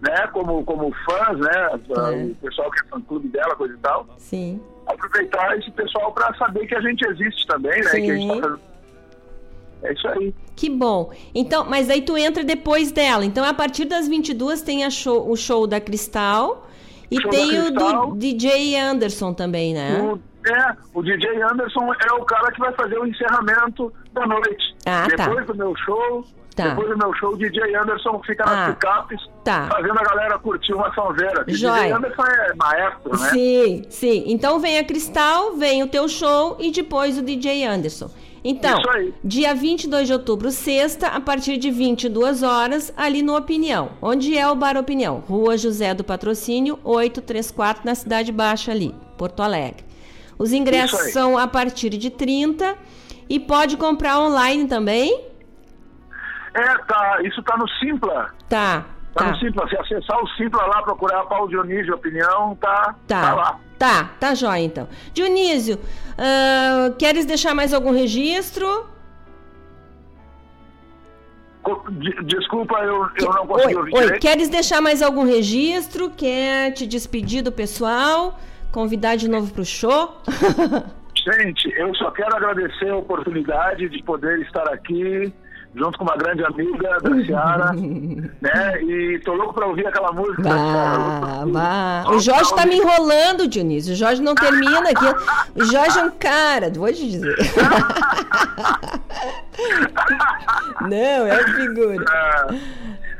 [0.00, 0.28] né?
[0.28, 1.68] Como, como fãs, né?
[1.74, 4.06] O pessoal que é fã clube dela, coisa e tal.
[4.16, 4.60] Sim.
[4.86, 7.90] Aproveitar esse pessoal para saber que a gente existe também, né?
[7.90, 8.40] Que a gente tá Sim.
[8.40, 8.60] fazendo...
[9.82, 10.34] É isso aí.
[10.60, 11.10] Que bom.
[11.34, 13.24] Então, mas aí tu entra depois dela.
[13.24, 16.68] Então, a partir das 22 tem show- o show da Cristal
[17.10, 18.06] e tem o Cristal.
[18.10, 19.98] do DJ Anderson também, né?
[20.02, 24.76] O, é, o DJ Anderson é o cara que vai fazer o encerramento da noite.
[24.84, 25.28] Ah, tá.
[25.28, 26.24] depois do meu show,
[26.54, 26.68] Tá.
[26.68, 29.66] depois do meu show, o DJ Anderson fica nas Ah, picapes, tá.
[29.72, 31.40] fazendo a galera curtir uma sonzeira.
[31.40, 31.70] O DJ.
[31.90, 33.30] Anderson é maestro, né?
[33.30, 34.24] Sim, sim.
[34.26, 38.10] Então vem a Cristal, vem o teu show e depois o DJ Anderson.
[38.42, 38.80] Então,
[39.22, 43.92] dia 22 de outubro, sexta, a partir de 22 horas, ali no Opinião.
[44.00, 45.22] Onde é o Bar Opinião?
[45.28, 49.84] Rua José do Patrocínio, 834, na Cidade Baixa ali, Porto Alegre.
[50.38, 52.74] Os ingressos são a partir de 30
[53.28, 55.22] e pode comprar online também?
[56.54, 58.34] É, tá, isso tá no Simpla.
[58.48, 58.86] Tá.
[59.14, 59.30] Tá, Tá.
[59.32, 63.20] no Simpla, se acessar o Simpla lá, procurar Paulo Dionísio Opinião, tá, tá.
[63.22, 63.60] Tá, lá.
[63.78, 64.88] tá, tá jóia então.
[65.12, 65.78] Dionísio,
[66.16, 68.86] ah, queres deixar mais algum registro?
[72.24, 74.22] Desculpa, eu, eu não consegui Oi, ouvir oi, direito.
[74.22, 76.10] queres deixar mais algum registro?
[76.10, 78.38] Quer te despedir do pessoal?
[78.72, 80.20] Convidar de novo pro show?
[81.14, 85.32] Gente, eu só quero agradecer a oportunidade de poder estar aqui
[85.74, 87.72] junto com uma grande amiga da Seara,
[88.42, 88.82] né?
[88.82, 90.42] E tô louco pra ouvir aquela música.
[90.42, 92.04] Bah, bah.
[92.10, 93.92] O Jorge tá me enrolando, Dionísio.
[93.92, 95.06] O Jorge não termina aqui.
[95.54, 97.36] O Jorge é um cara, vou te dizer.
[100.82, 102.04] Não, é figura.
[102.08, 102.46] Ah,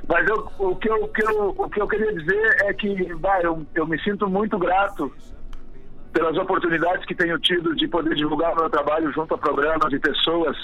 [0.08, 3.14] Mas eu- o, que eu, o que eu- o que eu queria dizer é que
[3.16, 5.12] bah, eu, eu me sinto muito grato
[6.12, 10.56] pelas oportunidades que tenho tido de poder divulgar meu trabalho junto a programas e pessoas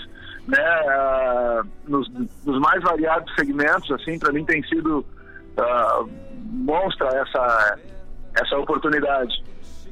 [0.47, 2.09] né, ah, nos,
[2.45, 3.91] nos mais variados segmentos.
[3.91, 5.05] Assim, para mim tem sido
[5.59, 6.05] ah,
[6.43, 7.79] monstra essa,
[8.35, 9.43] essa oportunidade.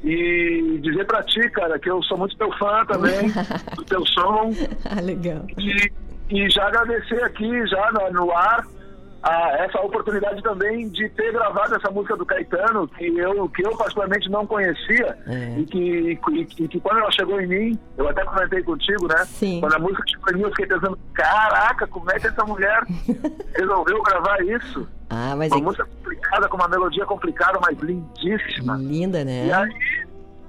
[0.03, 3.31] E dizer pra ti, cara, que eu sou muito teu fã também,
[3.75, 4.51] do teu som.
[4.85, 5.45] Ah, legal.
[5.57, 5.91] E,
[6.29, 8.65] e já agradecer aqui, já no, no ar,
[9.27, 13.75] a, essa oportunidade também de ter gravado essa música do Caetano, que eu, que eu
[13.75, 15.59] particularmente não conhecia, É.
[15.59, 19.25] e, que, e, e que quando ela chegou em mim, eu até comentei contigo, né?
[19.25, 19.59] Sim.
[19.61, 22.81] Quando a música chegou em mim, eu fiquei pensando, caraca, como é que essa mulher
[23.57, 24.87] resolveu gravar isso?
[25.09, 28.75] Ah, mas uma é música complicada, com uma melodia complicada, mas lindíssima.
[28.77, 29.47] linda, né?
[29.47, 29.69] E aí,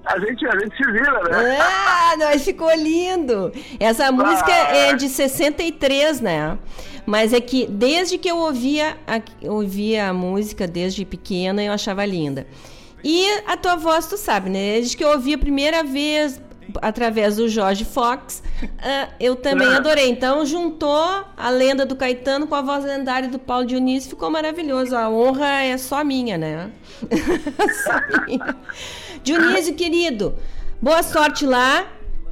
[0.07, 1.59] a gente, a gente se vira, né?
[1.61, 3.53] Ah, nós ficou lindo.
[3.79, 6.57] Essa música é de 63, né?
[7.05, 12.05] Mas é que desde que eu ouvia a, ouvia a música desde pequena, eu achava
[12.05, 12.47] linda.
[13.03, 14.75] E a tua voz, tu sabe, né?
[14.75, 16.41] Desde que eu ouvi a primeira vez
[16.83, 18.43] através do Jorge Fox,
[18.79, 20.09] ah, eu também adorei.
[20.09, 24.97] Então juntou a lenda do Caetano com a voz lendária do Paulo Dionísio, ficou maravilhoso.
[24.97, 26.71] A honra é só minha, né?
[27.85, 28.57] Só minha.
[29.27, 30.35] Dionísio, querido,
[30.81, 31.89] boa sorte lá.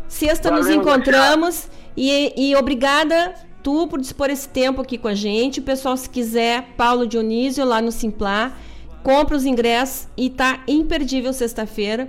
[0.07, 1.69] Sexta nos Valeu, encontramos.
[1.97, 3.35] E, e obrigada
[3.65, 5.59] tu por dispor esse tempo aqui com a gente.
[5.59, 8.57] O pessoal, se quiser, Paulo Dionísio lá no Simplá,
[9.03, 12.09] compra os ingressos e tá imperdível sexta-feira.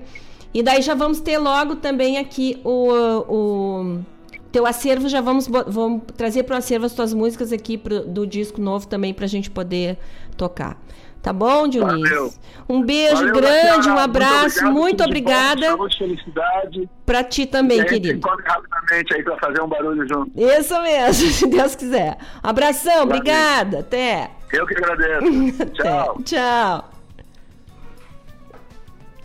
[0.54, 2.92] E daí já vamos ter logo também aqui o,
[3.28, 4.00] o
[4.52, 8.28] teu acervo, já vamos, vamos trazer para o acervo as tuas músicas aqui pro- do
[8.28, 9.98] disco novo também para a gente poder
[10.38, 10.80] tocar.
[11.26, 12.08] Tá bom, Dionísio?
[12.08, 12.34] Valeu.
[12.70, 16.90] Um beijo Valeu, grande, um abraço, obrigado, muito de bom, obrigada Saúde, felicidade.
[17.04, 18.28] para ti E também, se querido.
[18.28, 20.32] rapidamente aí pra fazer um barulho junto.
[20.40, 22.20] Isso mesmo, se Deus quiser.
[22.44, 23.80] Abração, obrigada.
[23.80, 24.30] Até.
[24.54, 25.66] Eu que agradeço.
[25.74, 26.22] Tchau.
[26.24, 26.92] Tchau.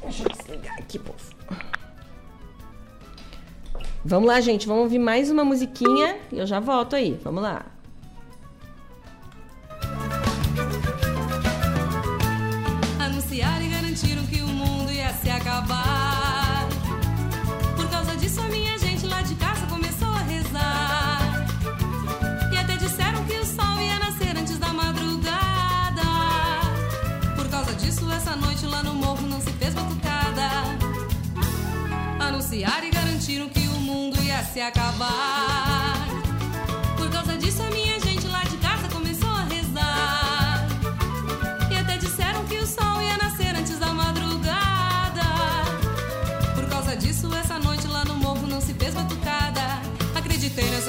[0.02, 1.18] Deixa eu desligar aqui, povo.
[4.02, 4.66] Vamos lá, gente.
[4.66, 7.20] Vamos ouvir mais uma musiquinha e eu já volto aí.
[7.22, 7.66] Vamos lá.
[13.30, 16.68] Anunciaram e garantiram que o mundo ia se acabar.
[17.76, 21.46] Por causa disso, a minha gente lá de casa começou a rezar.
[22.52, 26.02] E até disseram que o sol ia nascer antes da madrugada.
[27.36, 30.50] Por causa disso, essa noite lá no morro não se fez batucada.
[32.18, 36.00] Anunciaram e garantiram que o mundo ia se acabar.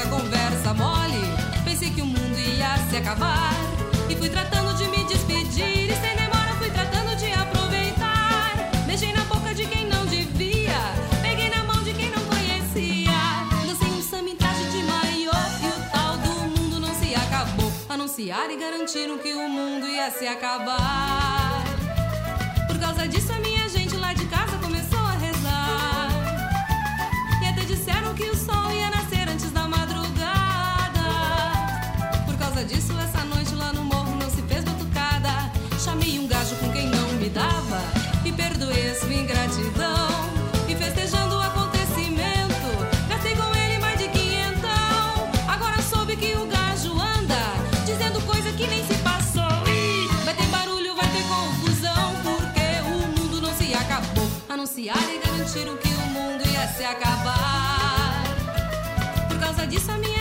[0.10, 1.22] Conversa mole.
[1.64, 3.53] Pensei que o mundo ia se acabar.
[4.10, 5.90] E fui tratando de me despedir.
[5.90, 8.72] E sem demora fui tratando de aproveitar.
[8.86, 10.78] Beijei na boca de quem não devia.
[11.22, 13.11] Peguei na mão de quem não conhecia.
[13.65, 15.32] Dancei um samba em traje de maiô.
[15.64, 17.72] E o tal do mundo não se acabou.
[17.88, 21.51] Anunciaram e garantiram que o mundo ia se acabar.
[54.72, 58.23] Anunciaram e garantiram que o mundo ia se acabar.
[59.27, 60.20] Por causa disso, a minha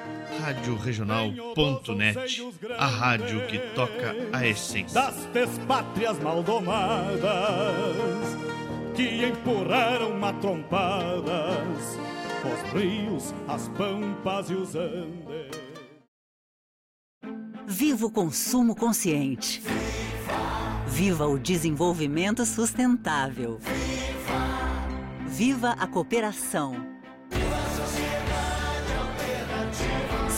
[0.39, 2.41] radioregional.net,
[2.77, 4.93] a rádio que toca a essência.
[4.93, 7.21] das despátrias maldomadas
[8.95, 11.97] que empurraram matrompadas
[12.43, 15.61] os rios, as pampas e os andes.
[17.67, 19.61] Viva o consumo consciente.
[20.87, 23.59] Viva o desenvolvimento sustentável.
[25.27, 26.90] Viva a cooperação.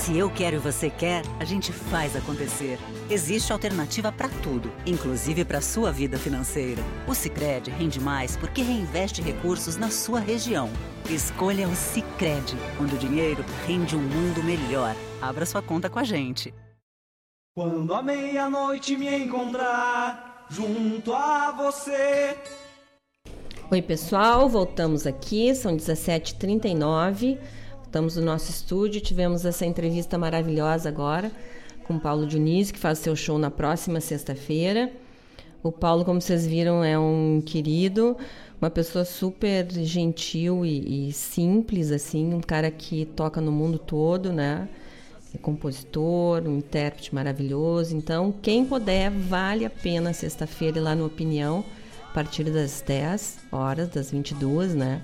[0.04, 2.78] Se eu quero e você quer, a gente faz acontecer.
[3.10, 6.84] Existe alternativa para tudo, inclusive para sua vida financeira.
[7.08, 10.70] O Sicredi rende mais porque reinveste recursos na sua região.
[11.10, 14.94] Escolha o Sicredi, onde o dinheiro rende um mundo melhor.
[15.22, 16.54] Abra sua conta com a gente.
[17.56, 22.38] Quando a meia-noite me encontrar junto a você.
[23.72, 27.40] Oi, pessoal, voltamos aqui, são 17h39.
[27.94, 31.32] Estamos no nosso estúdio, tivemos essa entrevista maravilhosa agora
[31.84, 34.92] com o Paulo Dionísio, que faz seu show na próxima sexta-feira.
[35.62, 38.18] O Paulo, como vocês viram, é um querido,
[38.60, 44.34] uma pessoa super gentil e, e simples, assim, um cara que toca no mundo todo,
[44.34, 44.68] né?
[45.32, 47.96] É compositor, um intérprete maravilhoso.
[47.96, 51.64] Então, quem puder, vale a pena sexta-feira ir lá no Opinião,
[52.10, 55.04] a partir das 10 horas, das 22, né?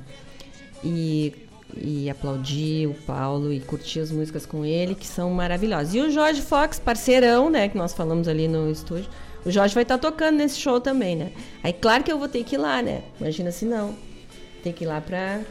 [0.83, 5.93] E e aplaudir o Paulo e curtir as músicas com ele, que são maravilhosas.
[5.93, 9.09] E o Jorge Fox, parceirão, né, que nós falamos ali no estúdio.
[9.45, 11.31] O Jorge vai estar tocando nesse show também, né?
[11.63, 13.03] Aí, claro que eu vou ter que ir lá, né?
[13.19, 13.95] Imagina se não.
[14.61, 15.41] Tem que ir lá pra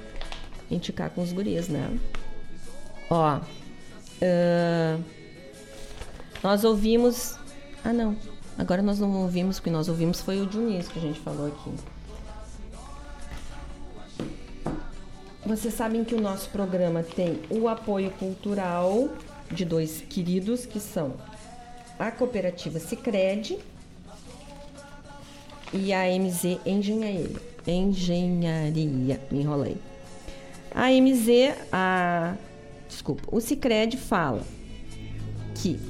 [0.71, 1.91] indicar com os guris, né?
[3.09, 3.41] Ó.
[4.23, 4.99] ah,
[6.43, 7.37] nós ouvimos.
[7.83, 8.15] Ah, não.
[8.59, 11.98] Agora nós não ouvimos, porque nós ouvimos foi o Dionísio que a gente falou aqui.
[15.49, 19.09] Vocês sabem que o nosso programa tem o apoio cultural
[19.51, 21.15] de dois queridos que são
[21.99, 23.59] a cooperativa Sicredi
[25.73, 27.41] e a MZ Engenharia.
[27.67, 29.79] Engenharia, me enrolei.
[30.75, 32.35] A MZ, a
[32.87, 34.43] desculpa, o Sicredi fala
[35.55, 35.81] que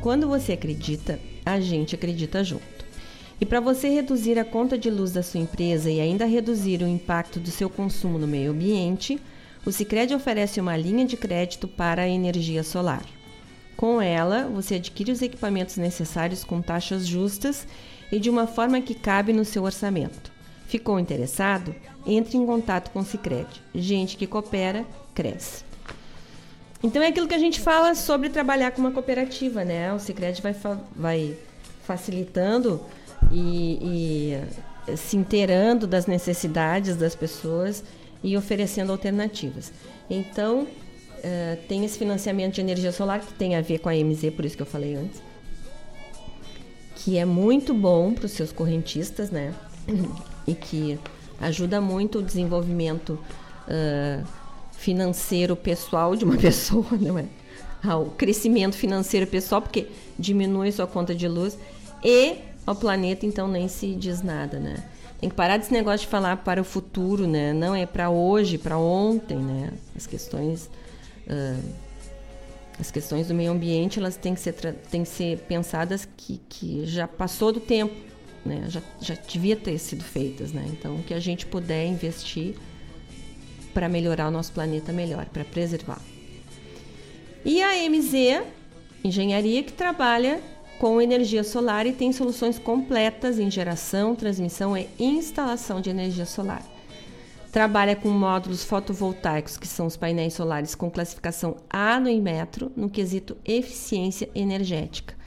[0.00, 2.77] quando você acredita, a gente acredita junto.
[3.40, 6.88] E para você reduzir a conta de luz da sua empresa e ainda reduzir o
[6.88, 9.20] impacto do seu consumo no meio ambiente,
[9.64, 13.04] o Sicredi oferece uma linha de crédito para a energia solar.
[13.76, 17.66] Com ela, você adquire os equipamentos necessários com taxas justas
[18.10, 20.32] e de uma forma que cabe no seu orçamento.
[20.66, 21.74] Ficou interessado?
[22.04, 23.62] Entre em contato com o Sicredi.
[23.72, 24.84] Gente que coopera,
[25.14, 25.62] cresce.
[26.82, 29.92] Então é aquilo que a gente fala sobre trabalhar com uma cooperativa, né?
[29.92, 31.36] O Sicredi vai, fa- vai
[31.84, 32.80] facilitando
[33.30, 34.40] e,
[34.88, 37.82] e se inteirando das necessidades das pessoas
[38.22, 39.72] e oferecendo alternativas.
[40.08, 40.66] Então,
[41.22, 44.44] eh, tem esse financiamento de energia solar que tem a ver com a MZ, por
[44.44, 45.22] isso que eu falei antes,
[46.96, 49.54] que é muito bom para os seus correntistas, né?
[50.46, 50.98] E que
[51.40, 53.18] ajuda muito o desenvolvimento
[53.68, 54.22] ah,
[54.72, 57.26] financeiro pessoal de uma pessoa, não é?
[57.84, 59.86] Ao crescimento financeiro pessoal, porque
[60.18, 61.56] diminui sua conta de luz
[62.02, 62.36] e
[62.68, 64.84] ao planeta, então nem se diz nada, né?
[65.20, 67.52] Tem que parar desse negócio de falar para o futuro, né?
[67.52, 69.70] Não é para hoje, para ontem, né?
[69.96, 70.70] As questões
[71.28, 71.60] ah,
[72.80, 76.86] as questões do meio ambiente elas têm que ser, têm que ser pensadas que, que
[76.86, 77.94] já passou do tempo,
[78.46, 78.64] né?
[78.68, 80.52] já, já devia ter sido feitas.
[80.52, 80.64] Né?
[80.68, 82.54] Então, que a gente puder investir
[83.74, 86.00] para melhorar o nosso planeta melhor, para preservar.
[87.44, 88.44] E a MZ
[89.02, 90.40] Engenharia, que trabalha
[90.78, 96.62] com energia solar e tem soluções completas em geração, transmissão e instalação de energia solar.
[97.52, 102.88] Trabalha com módulos fotovoltaicos, que são os painéis solares com classificação A no Inmetro, no
[102.90, 105.18] quesito eficiência energética.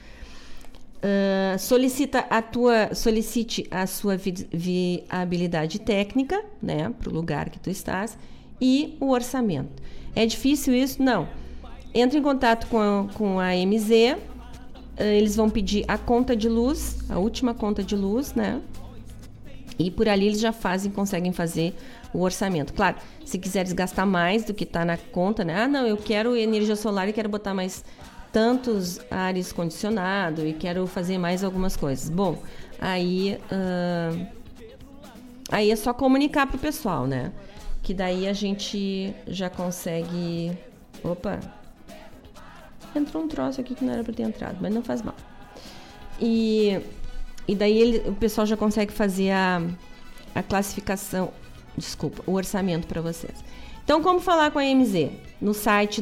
[1.02, 7.58] Ah, solicita a tua, solicite a sua vi- viabilidade técnica, né, para o lugar que
[7.58, 8.16] tu estás,
[8.60, 9.82] e o orçamento.
[10.14, 11.02] É difícil isso?
[11.02, 11.28] Não.
[11.92, 14.16] Entre em contato com a, com a MZ,
[14.98, 18.60] eles vão pedir a conta de luz, a última conta de luz, né?
[19.78, 21.74] E por ali eles já fazem, conseguem fazer
[22.12, 22.72] o orçamento.
[22.72, 25.62] Claro, se quiseres gastar mais do que está na conta, né?
[25.62, 27.84] Ah, não, eu quero energia solar e quero botar mais
[28.30, 32.08] tantos ares condicionado e quero fazer mais algumas coisas.
[32.08, 32.42] Bom,
[32.80, 34.10] aí ah,
[35.50, 37.32] aí é só comunicar pro pessoal, né?
[37.82, 40.52] Que daí a gente já consegue.
[41.02, 41.61] Opa!
[42.94, 45.14] Entrou um troço aqui que não era para ter entrado, mas não faz mal.
[46.20, 46.78] E,
[47.48, 49.62] e daí ele- o pessoal já consegue fazer a,
[50.34, 51.30] a classificação,
[51.76, 53.42] desculpa, o orçamento para vocês.
[53.84, 55.10] Então, como falar com a AMZ?
[55.40, 56.00] No site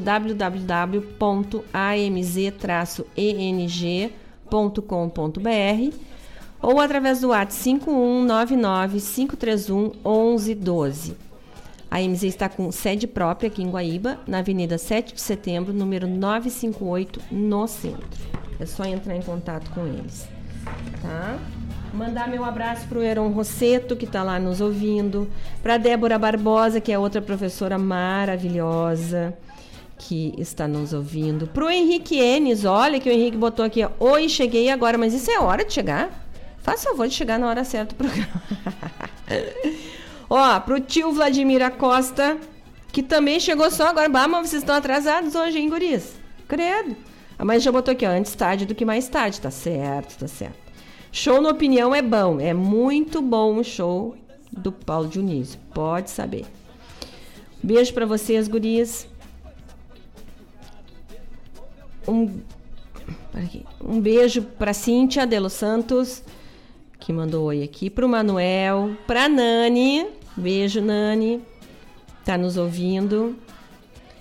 [4.60, 5.96] www.amz-eng.com.br
[6.62, 11.16] ou através do WhatsApp 5199 531 1112.
[11.90, 16.06] A MZ está com sede própria aqui em Guaíba, na Avenida 7 de Setembro, número
[16.06, 18.20] 958, no centro.
[18.60, 20.28] É só entrar em contato com eles.
[21.02, 21.36] Tá?
[21.92, 25.28] Mandar meu abraço para o Heron Rosseto, que está lá nos ouvindo.
[25.64, 29.36] Para Débora Barbosa, que é outra professora maravilhosa,
[29.98, 31.48] que está nos ouvindo.
[31.48, 35.28] Para o Henrique Enes, olha que o Henrique botou aqui, Oi, cheguei agora, mas isso
[35.28, 36.08] é hora de chegar?
[36.58, 38.42] Faça favor de chegar na hora certa do programa.
[40.32, 42.38] Ó, pro tio Vladimir Acosta,
[42.92, 44.08] que também chegou só agora.
[44.08, 46.12] Bah, mas vocês estão atrasados hoje, hein, guris?
[46.46, 46.96] Credo.
[47.36, 49.40] A mãe já botou aqui, ó, antes tarde do que mais tarde.
[49.40, 50.70] Tá certo, tá certo.
[51.10, 52.38] Show na opinião é bom.
[52.38, 54.16] É muito bom o show
[54.52, 55.58] do Paulo Dionísio.
[55.74, 56.46] Pode saber.
[57.60, 59.08] Beijo pra vocês, gurias.
[62.06, 62.40] Um,
[63.84, 66.22] um beijo pra Cíntia Delo Santos,
[67.00, 67.90] que mandou oi aqui.
[67.90, 68.96] Pro Manuel.
[69.06, 70.19] Pra Nani.
[70.40, 71.42] Beijo, Nani.
[72.24, 73.36] Tá nos ouvindo.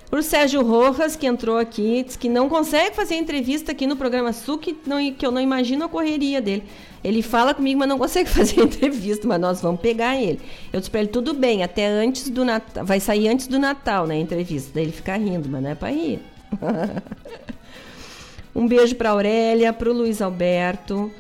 [0.09, 4.33] Pro Sérgio Rojas, que entrou aqui, disse que não consegue fazer entrevista aqui no programa
[4.33, 6.63] Sul, que, não, que eu não imagino a correria dele.
[7.03, 10.39] Ele fala comigo, mas não consegue fazer entrevista, mas nós vamos pegar ele.
[10.73, 12.83] Eu disse pra ele, tudo bem, até antes do Natal.
[12.83, 14.71] Vai sair antes do Natal, né, a entrevista.
[14.73, 16.19] Daí ele fica rindo, mas não é pra rir.
[18.55, 21.11] um beijo pra Aurélia, pro Luiz Alberto.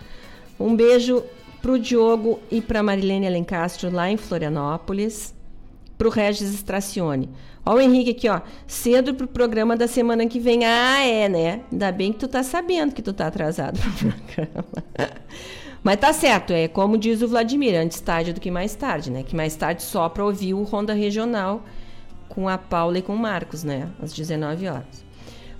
[0.59, 1.23] Um beijo
[1.61, 5.33] pro Diogo e pra Marilene Alencastro, lá em Florianópolis.
[5.97, 7.29] Pro Regis Stracione.
[7.65, 8.41] Ó o Henrique aqui, ó.
[8.65, 10.63] Cedo pro programa da semana que vem.
[10.65, 11.61] Ah, é, né?
[11.71, 14.65] Ainda bem que tu tá sabendo que tu tá atrasado pro programa.
[15.83, 19.23] Mas tá certo, é como diz o Vladimir, antes tarde do que mais tarde, né?
[19.23, 21.63] Que mais tarde só pra ouvir o Ronda Regional
[22.27, 23.89] com a Paula e com o Marcos, né?
[24.01, 25.05] Às 19 horas.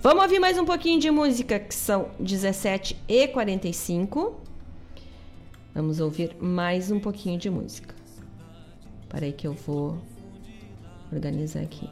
[0.00, 4.40] Vamos ouvir mais um pouquinho de música, que são 17 e 45.
[5.74, 7.94] Vamos ouvir mais um pouquinho de música.
[9.08, 9.98] Peraí que eu vou
[11.12, 11.88] organizar aqui.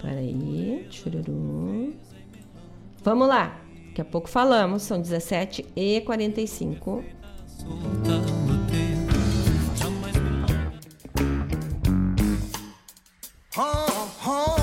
[0.00, 1.94] Peraí, chururu.
[3.04, 3.60] Vamos lá.
[3.88, 7.04] Daqui a pouco falamos, são 17 e 45.
[13.58, 13.62] Oh,
[14.26, 14.62] oh.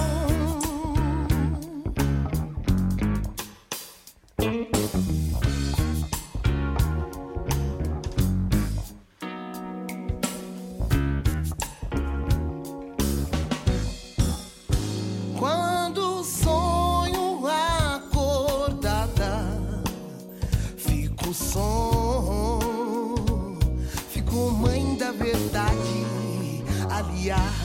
[27.29, 27.58] yeah.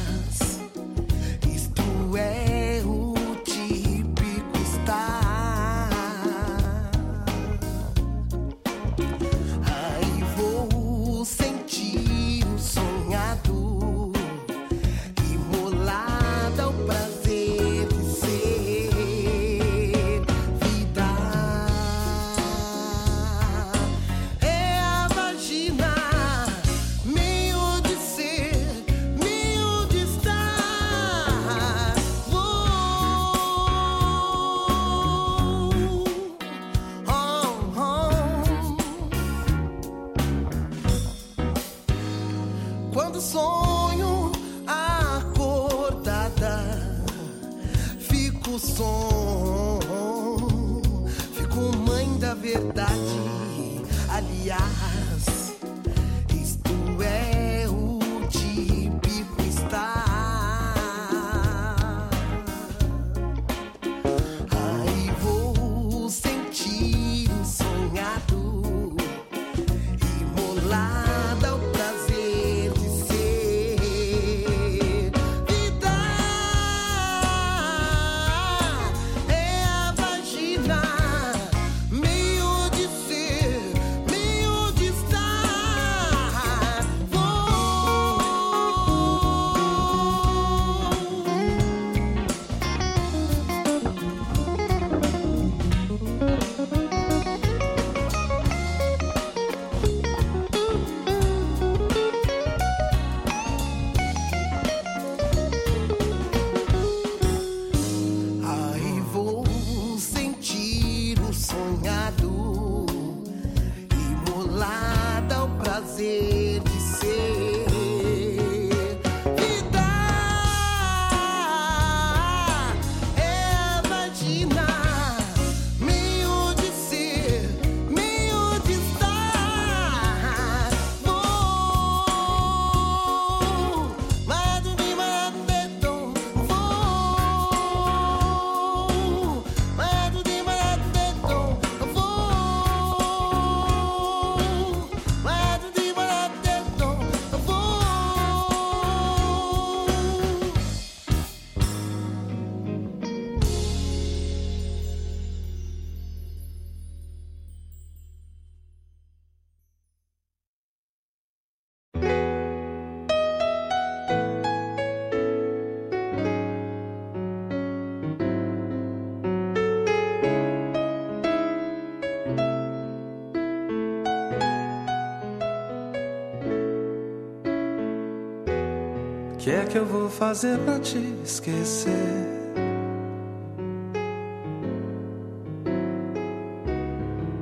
[179.65, 181.91] É que eu vou fazer pra te esquecer?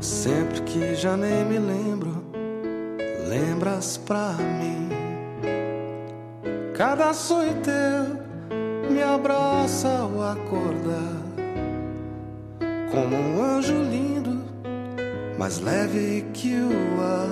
[0.00, 2.24] Sempre que já nem me lembro,
[3.28, 4.88] lembras pra mim.
[6.76, 8.22] Cada sonho teu
[8.90, 11.22] me abraça ao acordar,
[12.90, 14.44] como um anjo lindo,
[15.38, 17.28] mais leve que o ar,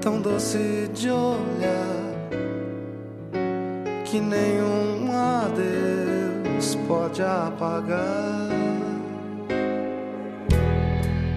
[0.00, 1.91] tão doce de olhar
[7.12, 8.48] pode apagar.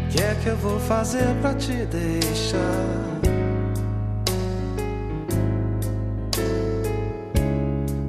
[0.05, 2.61] O que é que eu vou fazer pra te deixar?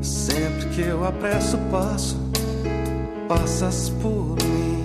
[0.00, 2.16] Sempre que eu apresso o passo,
[3.26, 4.84] passas por mim.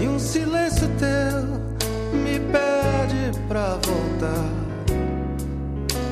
[0.00, 1.42] E um silêncio teu
[2.18, 4.50] me pede pra voltar.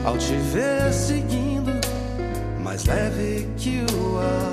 [0.04, 1.72] Ao te ver seguindo,
[2.62, 4.43] mais leve que o ar,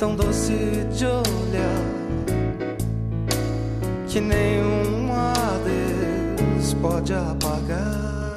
[0.00, 0.54] tão doce
[0.96, 1.84] de olhar,
[4.08, 8.29] que nenhum adeus pode apagar.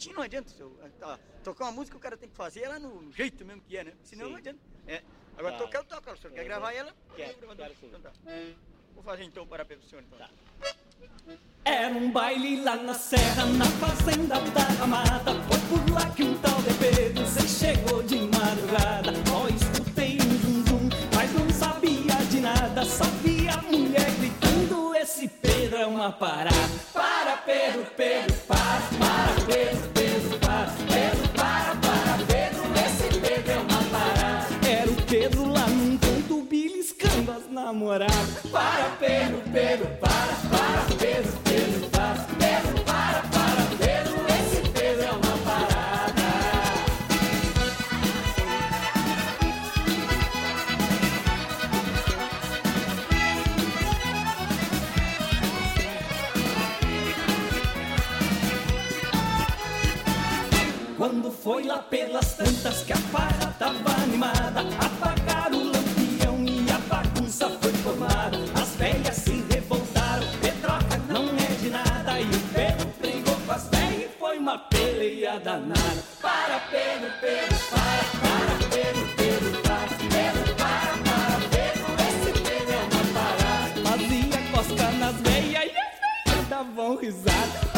[0.00, 0.48] Direitinho não adianta.
[0.50, 3.60] Se eu, tá, tocar uma música o cara tem que fazer ela no jeito mesmo
[3.62, 3.92] que é, né?
[4.02, 4.30] Senão Sim.
[4.32, 4.58] não adianta.
[4.86, 5.02] É.
[5.36, 5.58] Agora Tá.
[5.58, 6.94] tocar eu toco, o senhor quer gravar ela?
[7.16, 7.56] Gravo.
[7.56, 7.86] quero sim.
[7.86, 8.12] Então tá.
[8.94, 10.28] Vou fazer então para o senhor então.
[11.64, 15.32] Era um baile lá na serra, na fazenda da Ramada.
[15.42, 19.12] Foi por lá que um tal de Pedro se chegou de madrugada.
[19.26, 22.84] Só escutei um zum zum, mas não sabia de nada.
[22.84, 26.56] Só vi a mulher gritando: Esse Pedro é uma parada.
[26.92, 29.89] Para, Pedro, Pedro, para, para, Pedro,
[37.70, 38.06] Para,
[38.98, 40.10] Pedro, Pedro, para,
[40.50, 42.14] para, Pedro, Pedro, para.
[42.36, 46.26] Pedro, para, para, Pedro, esse Pedro é uma parada.
[60.98, 65.09] Quando foi lá pelas tantas que a farra tava animada, apagaram o
[75.30, 76.02] peleia danada.
[76.20, 79.80] Para Pedro, Pedro, para, para Pedro, Pedro, para.
[80.10, 83.78] Pedro, para, para Pedro, esse Pedro é uma parada.
[83.88, 85.72] Fazia cosca nas velhas e as
[86.26, 87.69] velhas davam risada.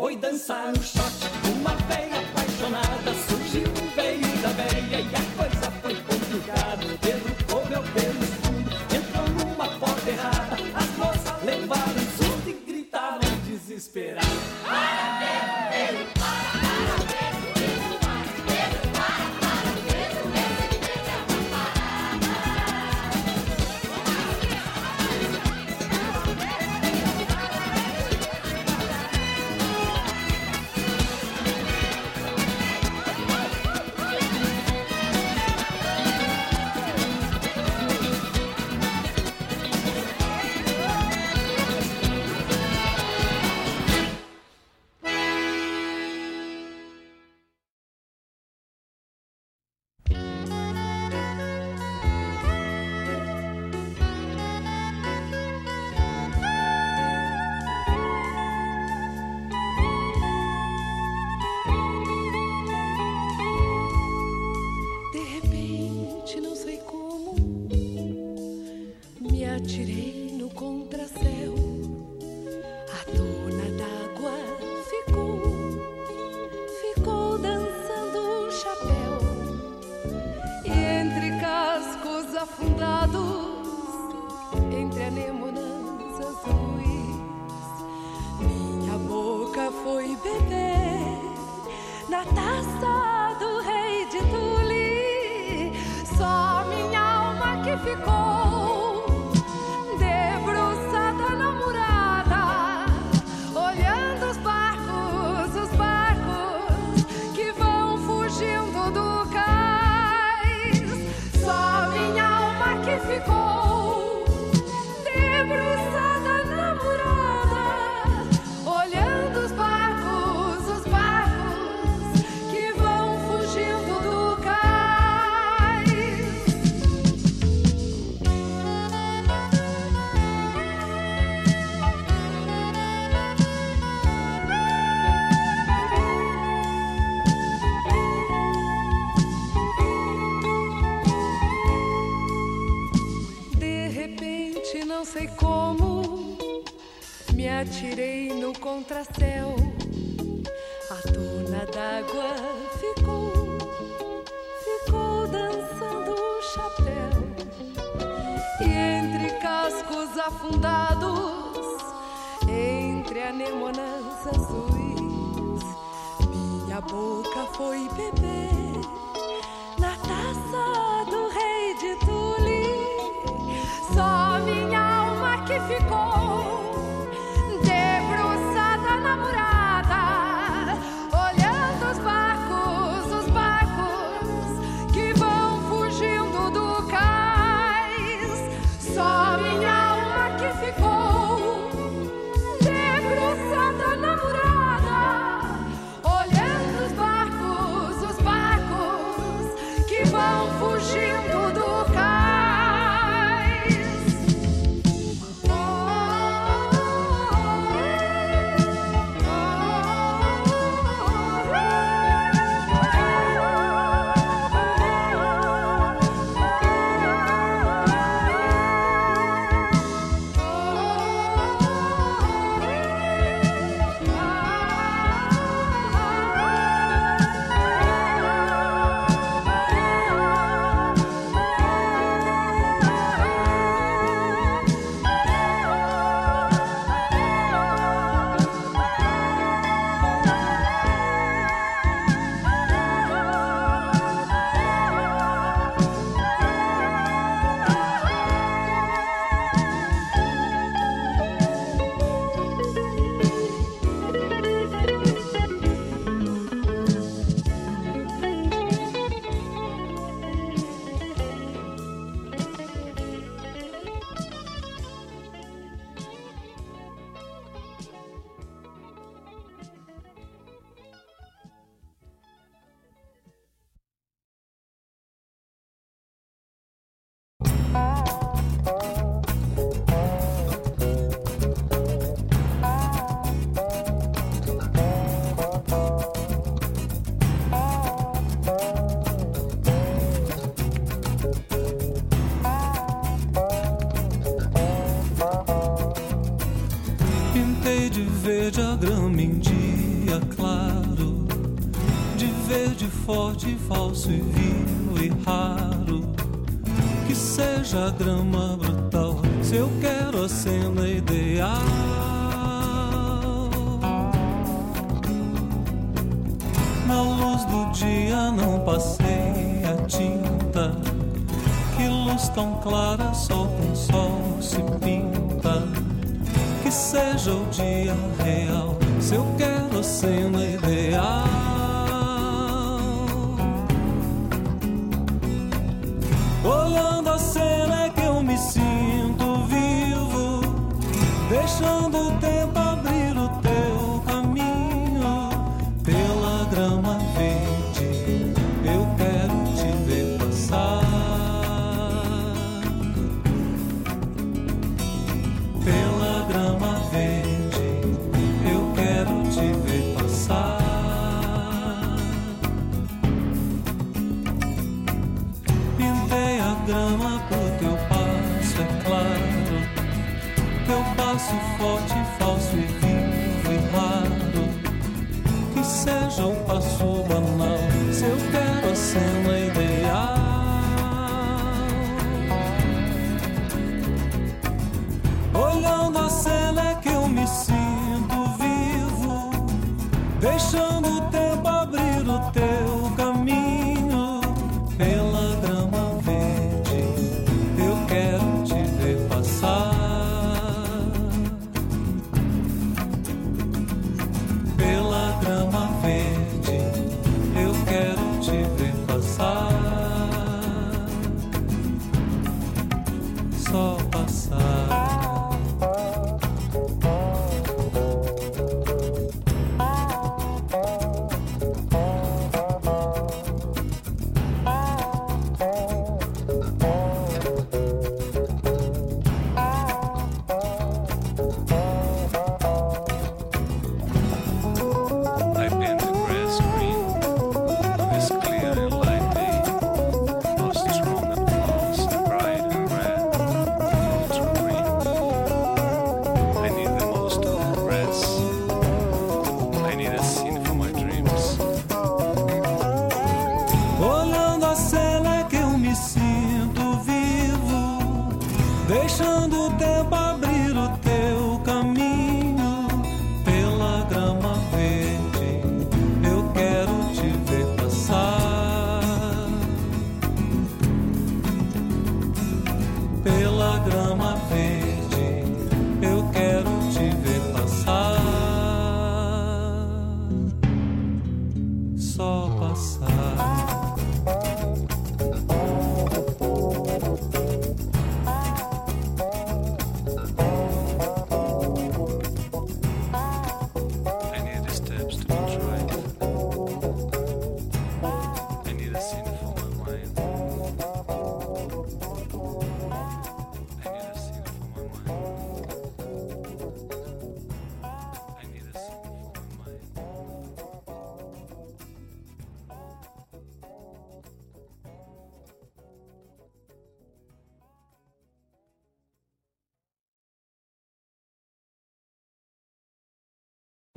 [0.00, 1.12] Foi dançar no shot.
[1.54, 2.29] Uma veia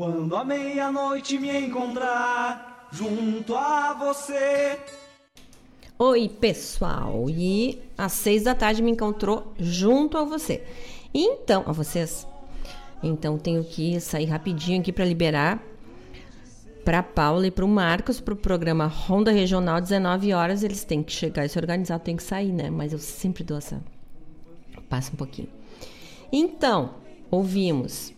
[0.04, 4.78] Quando a meia-noite me encontrar junto a você.
[5.98, 7.30] Oi, pessoal!
[7.30, 10.62] E às seis da tarde me encontrou junto a você.
[11.14, 12.28] Então, a vocês.
[13.02, 15.64] Então tenho que sair rapidinho aqui para liberar
[16.84, 20.64] para Paula e para o Marcos para o programa Ronda Regional 19 horas.
[20.64, 22.70] Eles têm que chegar e se organizar, tem que sair, né?
[22.70, 23.82] Mas eu sempre dou essa
[24.90, 25.48] passa um pouquinho.
[26.30, 26.96] Então,
[27.32, 28.14] ouvimos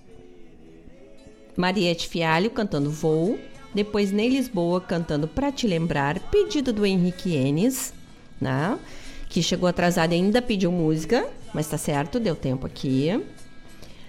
[1.55, 3.39] Mariette Fialho cantando Voo,
[3.73, 7.93] depois Ney Lisboa cantando Pra Te Lembrar, pedido do Henrique Enes,
[8.39, 8.77] né?
[9.29, 13.21] que chegou atrasado e ainda pediu música, mas tá certo, deu tempo aqui.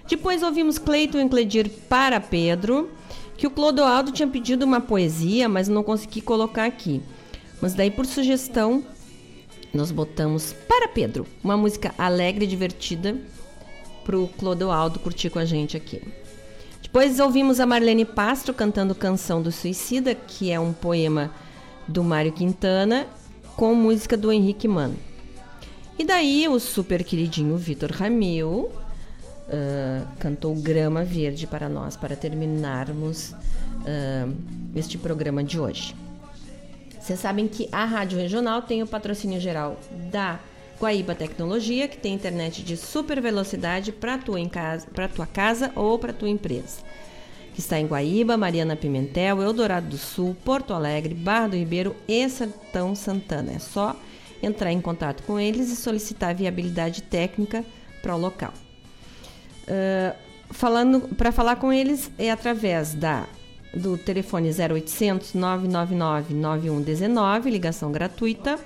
[0.07, 2.89] Depois ouvimos Cleiton Encledir para Pedro,
[3.35, 7.01] que o Clodoaldo tinha pedido uma poesia, mas não consegui colocar aqui.
[7.61, 8.83] Mas daí, por sugestão,
[9.73, 13.17] nós botamos para Pedro, uma música alegre e divertida
[14.05, 16.01] pro Clodoaldo curtir com a gente aqui.
[16.87, 21.29] Depois ouvimos a Marlene Pastro cantando Canção do Suicida, que é um poema
[21.85, 23.05] do Mário Quintana,
[23.57, 24.95] com música do Henrique Mano.
[25.99, 28.71] E daí o super queridinho Vitor Ramil
[29.49, 33.35] ah, cantou Grama Verde para nós, para terminarmos
[33.85, 34.29] ah,
[34.73, 35.93] este programa de hoje.
[37.01, 39.77] Vocês sabem que a Rádio Regional tem o patrocínio geral
[40.09, 40.39] da
[40.79, 45.97] Guaíba Tecnologia, que tem internet de super velocidade para tua, em casa, tua casa ou
[45.97, 46.81] para tua empresa.
[47.53, 52.27] Que está em Guaíba, Mariana Pimentel, Eldorado do Sul, Porto Alegre, Barra do Ribeiro e
[52.29, 53.53] Sertão Santana.
[53.53, 53.95] É só
[54.41, 57.65] entrar em contato com eles e solicitar viabilidade técnica
[58.01, 58.53] para o local.
[59.67, 60.15] Ah,
[60.51, 63.27] falando para falar com eles é através da
[63.73, 68.57] do telefone 0800 999 9119, ligação gratuita,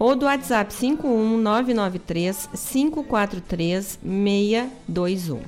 [0.00, 5.42] ou do WhatsApp 51 993 543 621.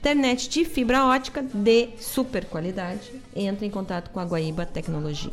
[0.00, 3.12] Internet de fibra ótica de super qualidade.
[3.34, 5.30] Entra em contato com a Guaíba Tecnologia.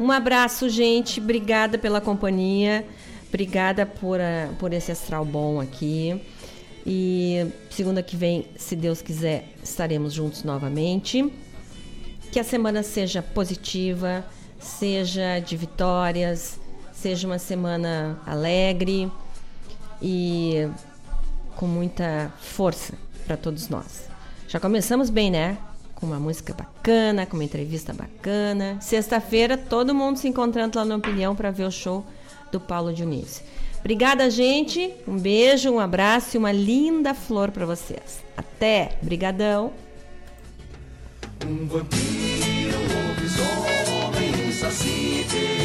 [0.00, 1.20] Um abraço, gente.
[1.20, 2.86] Obrigada pela companhia.
[3.28, 6.18] Obrigada por, ah, por esse astral bom aqui.
[6.86, 11.30] E segunda que vem, se Deus quiser, estaremos juntos novamente.
[12.32, 14.24] Que a semana seja positiva,
[14.58, 16.58] seja de vitórias,
[17.00, 19.10] seja uma semana alegre
[20.02, 20.68] e
[21.54, 22.94] com muita força
[23.26, 24.08] para todos nós.
[24.48, 25.58] Já começamos bem, né?
[25.94, 28.78] Com uma música bacana, com uma entrevista bacana.
[28.80, 32.04] Sexta-feira, todo mundo se encontrando lá na Opinião para ver o show
[32.50, 33.44] do Paulo Dionísio.
[33.80, 34.92] Obrigada, gente.
[35.06, 38.24] Um beijo, um abraço e uma linda flor para vocês.
[38.36, 38.98] Até.
[39.02, 39.72] Brigadão.
[41.46, 43.18] Um vampiro, um
[45.54, 45.57] um